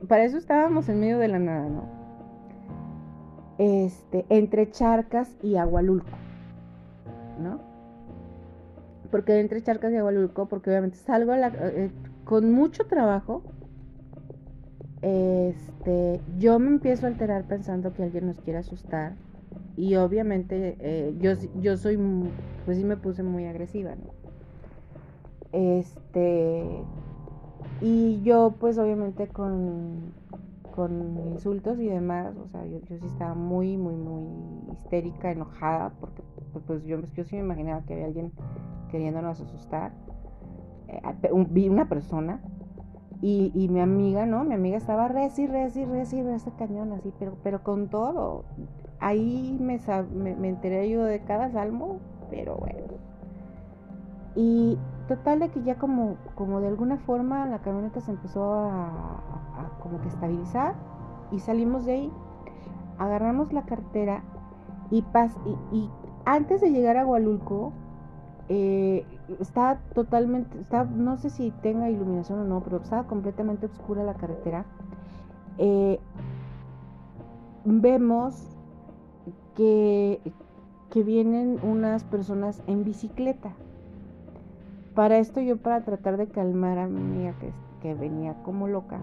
Para 0.09 0.25
eso 0.25 0.39
estábamos 0.39 0.89
en 0.89 1.01
medio 1.01 1.19
de 1.19 1.29
la 1.29 1.39
nada, 1.39 1.69
¿no? 1.69 1.85
Este, 3.59 4.25
entre 4.31 4.71
Charcas 4.71 5.37
y 5.43 5.57
Agualulco, 5.57 6.17
¿no? 7.41 7.61
Porque 9.11 9.39
entre 9.39 9.63
Charcas 9.63 9.93
y 9.93 9.97
Agualulco, 9.97 10.47
porque 10.47 10.71
obviamente 10.71 10.97
salgo 10.97 11.35
eh, 11.35 11.91
con 12.25 12.53
mucho 12.53 12.87
trabajo, 12.87 13.43
este, 15.03 16.21
yo 16.39 16.59
me 16.59 16.69
empiezo 16.69 17.07
a 17.07 17.11
alterar 17.11 17.45
pensando 17.45 17.93
que 17.93 18.03
alguien 18.03 18.27
nos 18.27 18.41
quiere 18.41 18.59
asustar. 18.59 19.15
Y 19.77 19.97
obviamente 19.97 20.77
eh, 20.81 21.15
yo, 21.21 21.33
yo 21.61 21.77
soy, 21.77 21.99
pues 22.65 22.79
sí 22.79 22.85
me 22.85 22.97
puse 22.97 23.23
muy 23.23 23.45
agresiva, 23.45 23.95
¿no? 23.95 24.17
Este, 25.53 26.65
y 27.81 28.23
yo 28.23 28.55
pues 28.59 28.79
obviamente 28.79 29.29
con, 29.29 30.13
con 30.75 31.19
insultos 31.29 31.79
y 31.79 31.89
demás, 31.89 32.35
o 32.37 32.49
sea, 32.49 32.65
yo, 32.67 32.79
sí 32.89 33.07
estaba 33.07 33.35
muy, 33.35 33.77
muy, 33.77 33.95
muy 33.95 34.73
histérica, 34.73 35.31
enojada, 35.31 35.93
porque 36.01 36.23
pues 36.67 36.85
yo, 36.85 37.01
yo 37.15 37.25
sí 37.25 37.37
me 37.37 37.43
imaginaba 37.43 37.83
que 37.83 37.95
había 37.95 38.07
alguien 38.07 38.33
queriéndonos 38.91 39.41
asustar. 39.41 39.93
Eh, 40.89 41.01
vi 41.51 41.69
una 41.69 41.89
persona 41.89 42.41
y, 43.23 43.69
mi 43.71 43.81
amiga, 43.81 44.27
¿no? 44.27 44.45
Mi 44.45 44.55
amiga 44.55 44.77
estaba 44.77 45.09
reci, 45.09 45.47
reci, 45.47 45.85
reci, 45.85 46.23
reci 46.23 46.51
cañón, 46.53 46.93
así, 46.93 47.13
pero, 47.19 47.37
pero 47.43 47.63
con 47.63 47.89
todo. 47.89 48.45
Ahí 49.01 49.57
me, 49.61 49.81
me, 50.15 50.49
enteré 50.49 50.89
yo 50.89 51.05
de 51.05 51.21
cada 51.21 51.51
salmo, 51.51 51.99
pero 52.31 52.57
bueno. 52.57 52.81
Y 54.35 54.79
total 55.09 55.41
de 55.41 55.49
que 55.49 55.63
ya 55.63 55.77
como, 55.77 56.17
como 56.35 56.61
de 56.61 56.69
alguna 56.69 56.99
forma 56.99 57.47
la 57.47 57.61
camioneta 57.61 58.01
se 58.01 58.11
empezó 58.11 58.55
a, 58.55 59.23
como 59.83 60.01
que 60.01 60.09
estabilizar 60.09 60.75
y 61.31 61.39
salimos 61.39 61.87
de 61.87 61.93
ahí, 61.93 62.13
agarramos 62.99 63.53
la 63.53 63.63
cartera 63.63 64.23
y, 64.91 65.03
pas, 65.03 65.35
y, 65.73 65.77
y 65.77 65.91
antes 66.27 66.61
de 66.61 66.71
llegar 66.71 66.97
a 66.99 67.05
Gualulco, 67.05 67.73
eh, 68.49 69.07
está 69.41 69.79
totalmente, 69.95 70.59
está, 70.61 70.85
no 70.85 71.17
sé 71.17 71.31
si 71.31 71.51
tenga 71.63 71.91
iluminación 71.91 72.41
o 72.41 72.45
no, 72.45 72.63
pero 72.63 72.79
estaba 72.79 73.07
completamente 73.07 73.67
oscura 73.67 74.05
la 74.05 74.15
carretera. 74.15 74.65
Eh, 75.59 75.99
vemos 77.65 78.57
que, 79.55 80.21
que 80.91 81.03
vienen 81.03 81.59
unas 81.63 82.05
personas 82.05 82.63
en 82.67 82.85
bicicleta. 82.85 83.53
Para 84.95 85.19
esto 85.19 85.41
yo 85.41 85.59
para 85.59 85.83
tratar 85.85 86.17
de 86.17 86.29
calmar 86.29 86.79
a 86.79 86.87
mi 86.87 87.01
amiga 87.01 87.35
que, 87.39 87.53
venía 87.95 88.35
como 88.43 88.67
loca, 88.67 88.99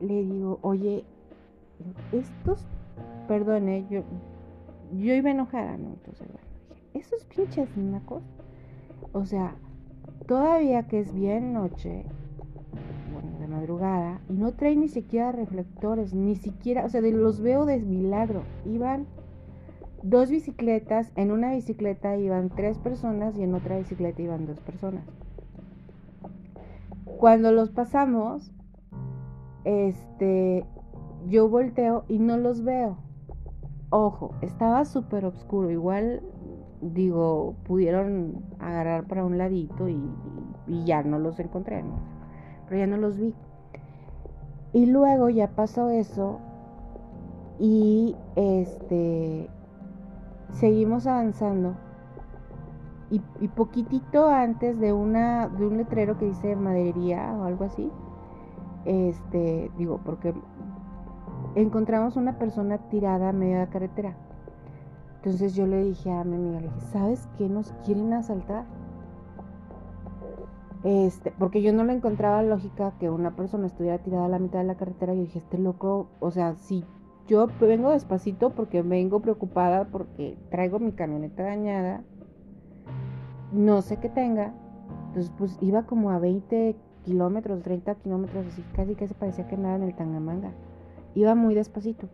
le 0.00 0.22
digo, 0.22 0.58
oye, 0.60 1.02
estos, 2.12 2.66
perdone, 3.26 3.86
yo, 3.88 4.02
yo 4.98 5.14
iba 5.14 5.30
enojada, 5.30 5.78
¿no? 5.78 5.88
Entonces, 5.88 6.28
bueno, 6.30 6.46
esos 6.92 7.24
pinches 7.24 7.74
nacos, 7.74 8.22
o 9.12 9.24
sea, 9.24 9.56
todavía 10.26 10.86
que 10.88 11.00
es 11.00 11.12
bien 11.12 11.52
noche, 11.52 12.04
bueno, 13.12 13.38
de 13.38 13.48
madrugada, 13.48 14.20
y 14.28 14.34
no 14.34 14.52
traen 14.52 14.80
ni 14.80 14.88
siquiera 14.88 15.32
reflectores, 15.32 16.14
ni 16.14 16.36
siquiera, 16.36 16.84
o 16.84 16.88
sea, 16.88 17.00
los 17.00 17.40
veo 17.40 17.66
de 17.66 17.78
milagro, 17.78 18.42
iban 18.64 19.06
dos 20.02 20.30
bicicletas, 20.30 21.12
en 21.16 21.30
una 21.30 21.52
bicicleta 21.52 22.16
iban 22.16 22.50
tres 22.50 22.78
personas 22.78 23.36
y 23.36 23.42
en 23.42 23.54
otra 23.54 23.78
bicicleta 23.78 24.22
iban 24.22 24.46
dos 24.46 24.60
personas. 24.60 25.04
Cuando 27.18 27.50
los 27.52 27.70
pasamos, 27.70 28.52
este, 29.64 30.64
yo 31.26 31.48
volteo 31.48 32.04
y 32.08 32.18
no 32.18 32.36
los 32.36 32.62
veo. 32.62 32.98
Ojo, 33.90 34.34
estaba 34.40 34.84
súper 34.84 35.24
oscuro. 35.24 35.70
Igual, 35.70 36.22
digo, 36.80 37.54
pudieron 37.64 38.44
agarrar 38.58 39.06
para 39.06 39.24
un 39.24 39.38
ladito 39.38 39.88
y, 39.88 40.00
y, 40.66 40.84
ya 40.84 41.02
no 41.02 41.18
los 41.18 41.38
encontré. 41.40 41.84
Pero 42.66 42.78
ya 42.78 42.86
no 42.86 42.96
los 42.96 43.18
vi. 43.18 43.34
Y 44.72 44.86
luego 44.86 45.28
ya 45.30 45.48
pasó 45.48 45.90
eso 45.90 46.40
y 47.58 48.14
este 48.36 49.50
seguimos 50.52 51.06
avanzando 51.06 51.74
y, 53.10 53.20
y, 53.40 53.48
poquitito 53.48 54.28
antes 54.28 54.78
de 54.78 54.92
una 54.92 55.48
de 55.48 55.66
un 55.66 55.78
letrero 55.78 56.18
que 56.18 56.26
dice 56.26 56.54
maderería 56.54 57.34
o 57.36 57.44
algo 57.44 57.64
así 57.64 57.90
este 58.84 59.72
digo 59.76 60.00
porque 60.04 60.34
encontramos 61.54 62.16
una 62.16 62.38
persona 62.38 62.78
tirada 62.88 63.30
a 63.30 63.32
medio 63.32 63.54
de 63.54 63.60
la 63.60 63.70
carretera. 63.70 64.14
Entonces 65.28 65.54
yo 65.54 65.66
le 65.66 65.84
dije 65.84 66.10
a 66.10 66.24
mi 66.24 66.36
amiga, 66.36 66.58
le 66.58 66.68
dije, 66.68 66.80
¿sabes 66.90 67.28
qué 67.36 67.50
nos 67.50 67.70
quieren 67.84 68.14
asaltar? 68.14 68.64
Este, 70.84 71.34
porque 71.38 71.60
yo 71.60 71.74
no 71.74 71.84
le 71.84 71.92
encontraba 71.92 72.42
lógica 72.42 72.94
que 72.98 73.10
una 73.10 73.36
persona 73.36 73.66
estuviera 73.66 73.98
tirada 73.98 74.24
a 74.24 74.28
la 74.28 74.38
mitad 74.38 74.60
de 74.60 74.64
la 74.64 74.76
carretera. 74.76 75.12
Y 75.12 75.20
dije, 75.20 75.40
este 75.40 75.58
loco, 75.58 76.08
o 76.20 76.30
sea, 76.30 76.54
si 76.54 76.82
yo 77.26 77.46
vengo 77.60 77.90
despacito 77.90 78.54
porque 78.54 78.80
vengo 78.80 79.20
preocupada 79.20 79.88
porque 79.88 80.38
traigo 80.50 80.78
mi 80.78 80.92
camioneta 80.92 81.42
dañada, 81.42 82.02
no 83.52 83.82
sé 83.82 83.98
qué 83.98 84.08
tenga. 84.08 84.54
Entonces, 85.08 85.30
pues 85.36 85.58
iba 85.60 85.82
como 85.82 86.10
a 86.10 86.18
20 86.18 86.74
kilómetros, 87.04 87.62
30 87.62 87.96
kilómetros, 87.96 88.46
así 88.46 88.64
casi 88.72 88.94
que 88.94 89.06
se 89.06 89.12
parecía 89.12 89.46
que 89.46 89.58
nada 89.58 89.76
en 89.76 89.82
el 89.82 89.94
Tangamanga 89.94 90.52
iba 91.14 91.34
muy 91.34 91.54
despacito. 91.54 92.08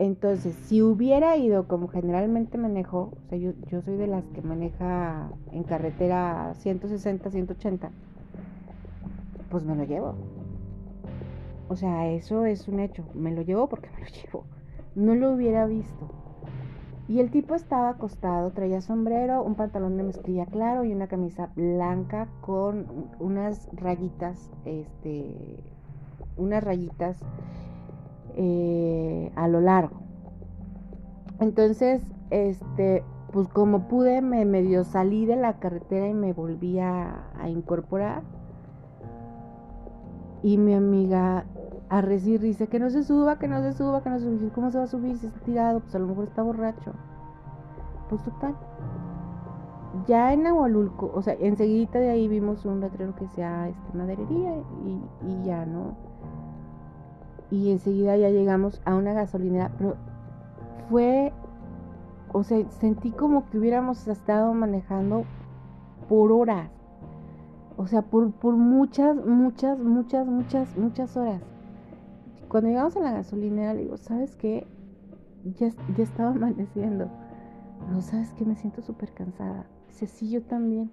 Entonces, 0.00 0.54
si 0.64 0.80
hubiera 0.80 1.36
ido 1.36 1.68
como 1.68 1.86
generalmente 1.86 2.56
manejo, 2.56 3.12
o 3.14 3.28
sea, 3.28 3.36
yo, 3.36 3.52
soy 3.82 3.96
de 3.96 4.06
las 4.06 4.24
que 4.28 4.40
maneja 4.40 5.28
en 5.52 5.62
carretera 5.62 6.54
160, 6.54 7.30
180, 7.30 7.90
pues 9.50 9.62
me 9.62 9.76
lo 9.76 9.84
llevo. 9.84 10.14
O 11.68 11.76
sea, 11.76 12.08
eso 12.08 12.46
es 12.46 12.66
un 12.66 12.80
hecho. 12.80 13.04
Me 13.12 13.30
lo 13.30 13.42
llevo 13.42 13.68
porque 13.68 13.90
me 13.94 14.00
lo 14.00 14.06
llevo. 14.06 14.44
No 14.94 15.14
lo 15.14 15.32
hubiera 15.32 15.66
visto. 15.66 16.08
Y 17.06 17.20
el 17.20 17.30
tipo 17.30 17.54
estaba 17.54 17.90
acostado, 17.90 18.52
traía 18.52 18.80
sombrero, 18.80 19.42
un 19.42 19.54
pantalón 19.54 19.98
de 19.98 20.04
mezclilla 20.04 20.46
claro 20.46 20.82
y 20.82 20.94
una 20.94 21.08
camisa 21.08 21.50
blanca 21.54 22.26
con 22.40 22.86
unas 23.18 23.68
rayitas, 23.74 24.50
este, 24.64 25.62
unas 26.38 26.64
rayitas 26.64 27.22
eh, 28.36 29.32
a 29.36 29.48
lo 29.48 29.60
largo. 29.60 30.00
Entonces, 31.40 32.02
este, 32.30 33.02
pues 33.32 33.48
como 33.48 33.88
pude, 33.88 34.20
me 34.22 34.44
medio 34.44 34.84
salí 34.84 35.26
de 35.26 35.36
la 35.36 35.58
carretera 35.58 36.08
y 36.08 36.14
me 36.14 36.32
volví 36.32 36.78
a, 36.78 37.26
incorporar. 37.46 38.22
Y 40.42 40.58
mi 40.58 40.74
amiga 40.74 41.44
a 41.88 42.00
recibir 42.00 42.40
dice 42.40 42.66
que 42.68 42.78
no 42.78 42.90
se 42.90 43.02
suba, 43.02 43.38
que 43.38 43.48
no 43.48 43.60
se 43.62 43.72
suba, 43.72 44.02
que 44.02 44.10
no 44.10 44.18
se 44.18 44.38
suba. 44.38 44.52
¿Cómo 44.54 44.70
se 44.70 44.78
va 44.78 44.84
a 44.84 44.86
subir 44.86 45.16
si 45.18 45.26
está 45.26 45.40
tirado? 45.40 45.80
Pues 45.80 45.94
a 45.94 45.98
lo 45.98 46.06
mejor 46.06 46.24
está 46.24 46.42
borracho. 46.42 46.92
Pues 48.08 48.22
total. 48.22 48.56
Ya 50.06 50.32
en 50.32 50.46
Agualulco, 50.46 51.10
o 51.14 51.20
sea, 51.20 51.34
enseguida 51.40 51.98
de 51.98 52.10
ahí 52.10 52.28
vimos 52.28 52.64
un 52.64 52.80
letrero 52.80 53.14
que 53.16 53.26
sea 53.28 53.68
este, 53.68 53.98
maderería 53.98 54.54
y, 54.84 55.02
y 55.26 55.42
ya, 55.44 55.66
¿no? 55.66 56.09
Y 57.50 57.70
enseguida 57.70 58.16
ya 58.16 58.30
llegamos 58.30 58.80
a 58.84 58.94
una 58.94 59.12
gasolinera, 59.12 59.72
pero 59.76 59.96
fue, 60.88 61.32
o 62.32 62.42
sea, 62.44 62.68
sentí 62.70 63.10
como 63.10 63.48
que 63.48 63.58
hubiéramos 63.58 64.06
estado 64.06 64.54
manejando 64.54 65.24
por 66.08 66.32
horas, 66.32 66.70
o 67.76 67.86
sea, 67.86 68.02
por, 68.02 68.32
por 68.32 68.56
muchas, 68.56 69.16
muchas, 69.16 69.78
muchas, 69.78 70.26
muchas, 70.26 70.76
muchas 70.76 71.16
horas. 71.16 71.42
Cuando 72.48 72.68
llegamos 72.68 72.96
a 72.96 73.00
la 73.00 73.12
gasolinera, 73.12 73.74
le 73.74 73.82
digo, 73.82 73.96
¿sabes 73.96 74.36
qué? 74.36 74.66
Ya, 75.56 75.68
ya 75.96 76.02
estaba 76.02 76.30
amaneciendo. 76.34 77.08
No, 77.90 78.02
¿sabes 78.02 78.32
qué? 78.36 78.44
Me 78.44 78.56
siento 78.56 78.82
súper 78.82 79.12
cansada. 79.12 79.66
Dice, 79.88 80.06
sí, 80.06 80.30
yo 80.30 80.42
también. 80.42 80.90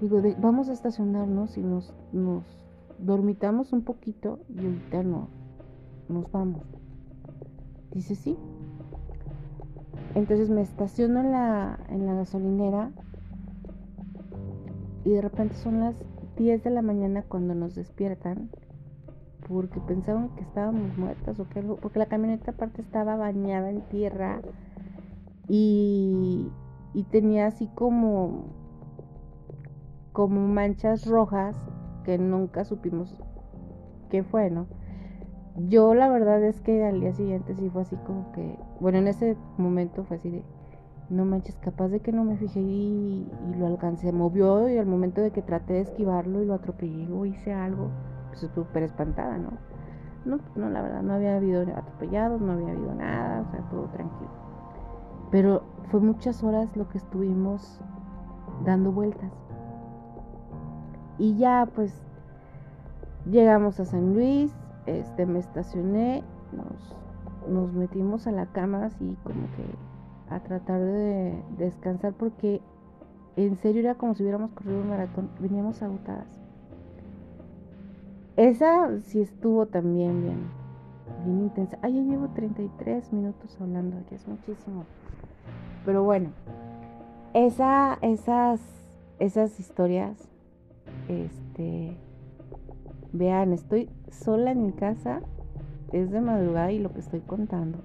Digo, 0.00 0.20
vamos 0.38 0.68
a 0.68 0.72
estacionarnos 0.72 1.56
y 1.56 1.62
nos, 1.62 1.94
nos 2.12 2.44
dormitamos 3.00 3.72
un 3.72 3.82
poquito 3.82 4.40
y 4.48 4.64
ahorita 4.64 5.02
no, 5.02 5.28
nos 6.08 6.30
vamos. 6.30 6.62
Dice, 7.92 8.14
sí. 8.14 8.36
Entonces 10.14 10.50
me 10.50 10.60
estaciono 10.60 11.20
en 11.20 11.32
la, 11.32 11.78
en 11.88 12.06
la 12.06 12.14
gasolinera 12.14 12.90
y 15.04 15.10
de 15.10 15.22
repente 15.22 15.54
son 15.54 15.80
las 15.80 15.94
10 16.36 16.64
de 16.64 16.70
la 16.70 16.82
mañana 16.82 17.22
cuando 17.22 17.54
nos 17.54 17.74
despiertan 17.74 18.50
porque 19.48 19.80
pensaban 19.80 20.28
que 20.36 20.42
estábamos 20.42 20.96
muertas 20.96 21.40
o 21.40 21.48
que 21.48 21.58
algo, 21.58 21.76
porque 21.76 21.98
la 21.98 22.06
camioneta 22.06 22.52
aparte 22.52 22.82
estaba 22.82 23.16
bañada 23.16 23.70
en 23.70 23.80
tierra 23.88 24.40
y, 25.48 26.48
y 26.94 27.02
tenía 27.04 27.46
así 27.46 27.68
como 27.74 28.44
como 30.12 30.46
manchas 30.46 31.06
rojas 31.06 31.56
nunca 32.18 32.64
supimos 32.64 33.16
qué 34.10 34.22
fue, 34.22 34.50
¿no? 34.50 34.66
Yo 35.56 35.94
la 35.94 36.08
verdad 36.08 36.42
es 36.42 36.60
que 36.60 36.84
al 36.84 37.00
día 37.00 37.12
siguiente 37.12 37.54
sí 37.54 37.68
fue 37.70 37.82
así 37.82 37.96
como 38.06 38.32
que, 38.32 38.58
bueno, 38.80 38.98
en 38.98 39.08
ese 39.08 39.36
momento 39.58 40.04
fue 40.04 40.16
así 40.16 40.30
de, 40.30 40.44
no 41.10 41.24
manches, 41.24 41.56
capaz 41.56 41.88
de 41.88 42.00
que 42.00 42.12
no 42.12 42.24
me 42.24 42.36
fijé 42.36 42.60
y, 42.60 43.30
lo 43.58 43.66
alcancé, 43.66 44.12
movió 44.12 44.68
y 44.68 44.78
al 44.78 44.86
momento 44.86 45.20
de 45.20 45.32
que 45.32 45.42
traté 45.42 45.74
de 45.74 45.80
esquivarlo 45.80 46.42
y 46.42 46.46
lo 46.46 46.54
atropellé 46.54 47.10
o 47.12 47.26
hice 47.26 47.52
algo, 47.52 47.90
pues 48.28 48.48
súper 48.54 48.84
espantada, 48.84 49.36
¿no? 49.36 49.50
No, 50.24 50.38
no, 50.54 50.70
la 50.70 50.82
verdad, 50.82 51.02
no 51.02 51.14
había 51.14 51.36
habido 51.36 51.62
atropellados, 51.62 52.40
no 52.40 52.52
había 52.52 52.70
habido 52.70 52.94
nada, 52.94 53.44
o 53.46 53.50
sea, 53.50 53.60
todo 53.70 53.84
tranquilo. 53.88 54.30
Pero 55.30 55.62
fue 55.90 56.00
muchas 56.00 56.44
horas 56.44 56.76
lo 56.76 56.88
que 56.88 56.98
estuvimos 56.98 57.80
dando 58.64 58.92
vueltas. 58.92 59.32
Y 61.20 61.36
ya 61.36 61.68
pues 61.74 61.92
llegamos 63.30 63.78
a 63.78 63.84
San 63.84 64.14
Luis, 64.14 64.50
este, 64.86 65.26
me 65.26 65.38
estacioné, 65.38 66.24
nos, 67.46 67.72
metimos 67.74 68.26
a 68.26 68.32
la 68.32 68.46
cama 68.46 68.86
así 68.86 69.16
como 69.22 69.42
que 69.54 70.34
a 70.34 70.40
tratar 70.40 70.80
de 70.80 71.38
descansar 71.58 72.14
porque 72.14 72.62
en 73.36 73.56
serio 73.56 73.82
era 73.82 73.96
como 73.96 74.14
si 74.14 74.22
hubiéramos 74.22 74.52
corrido 74.52 74.80
un 74.80 74.88
maratón, 74.88 75.28
veníamos 75.38 75.82
agotadas. 75.82 76.40
Esa 78.36 78.98
sí 79.00 79.20
estuvo 79.20 79.66
también 79.66 80.22
bien, 80.22 80.38
bien 81.26 81.40
intensa. 81.40 81.78
Ay, 81.82 81.96
ya 81.96 82.00
llevo 82.00 82.28
33 82.28 83.12
minutos 83.12 83.58
hablando, 83.60 83.98
ya 84.08 84.16
es 84.16 84.26
muchísimo. 84.26 84.84
Pero 85.84 86.02
bueno, 86.02 86.30
esa, 87.34 87.98
esas, 88.00 88.62
esas 89.18 89.60
historias, 89.60 90.29
este, 91.10 91.96
Vean, 93.12 93.52
estoy 93.52 93.90
sola 94.10 94.52
en 94.52 94.66
mi 94.66 94.72
casa, 94.72 95.20
es 95.92 96.10
de 96.10 96.20
madrugada 96.20 96.70
y 96.70 96.78
lo 96.78 96.92
que 96.92 97.00
estoy 97.00 97.20
contando 97.20 97.78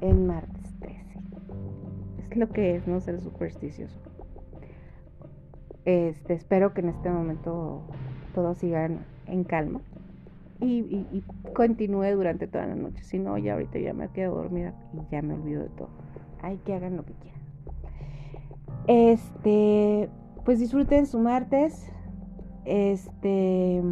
en 0.00 0.26
martes 0.26 0.78
13. 0.78 1.00
Es 2.30 2.36
lo 2.36 2.48
que 2.48 2.76
es 2.76 2.86
no 2.86 3.00
ser 3.00 3.20
supersticioso. 3.20 3.98
Este, 5.84 6.34
espero 6.34 6.74
que 6.74 6.82
en 6.82 6.90
este 6.90 7.10
momento 7.10 7.82
todos 8.34 8.58
sigan 8.58 9.00
en 9.26 9.42
calma 9.42 9.80
y, 10.60 10.80
y, 11.12 11.24
continúe 11.54 12.14
durante 12.14 12.46
toda 12.46 12.66
la 12.66 12.74
noche. 12.74 13.02
Si 13.02 13.18
no, 13.18 13.38
ya 13.38 13.54
ahorita 13.54 13.78
ya 13.78 13.94
me 13.94 14.08
quedo 14.08 14.36
dormida 14.36 14.74
y 14.92 15.10
ya 15.10 15.22
me 15.22 15.34
olvido 15.34 15.62
de 15.62 15.70
todo. 15.70 15.88
Hay 16.42 16.58
que 16.58 16.74
hagan 16.74 16.96
lo 16.96 17.04
que 17.04 17.14
quieran. 17.14 17.40
Este, 18.86 20.08
pues 20.48 20.60
disfruten 20.60 21.04
su 21.04 21.18
martes. 21.18 21.92
Este. 22.64 23.82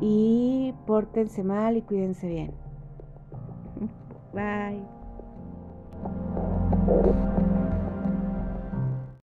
Y 0.00 0.74
pórtense 0.88 1.44
mal 1.44 1.76
y 1.76 1.82
cuídense 1.82 2.26
bien. 2.26 2.52
Bye. 4.32 4.82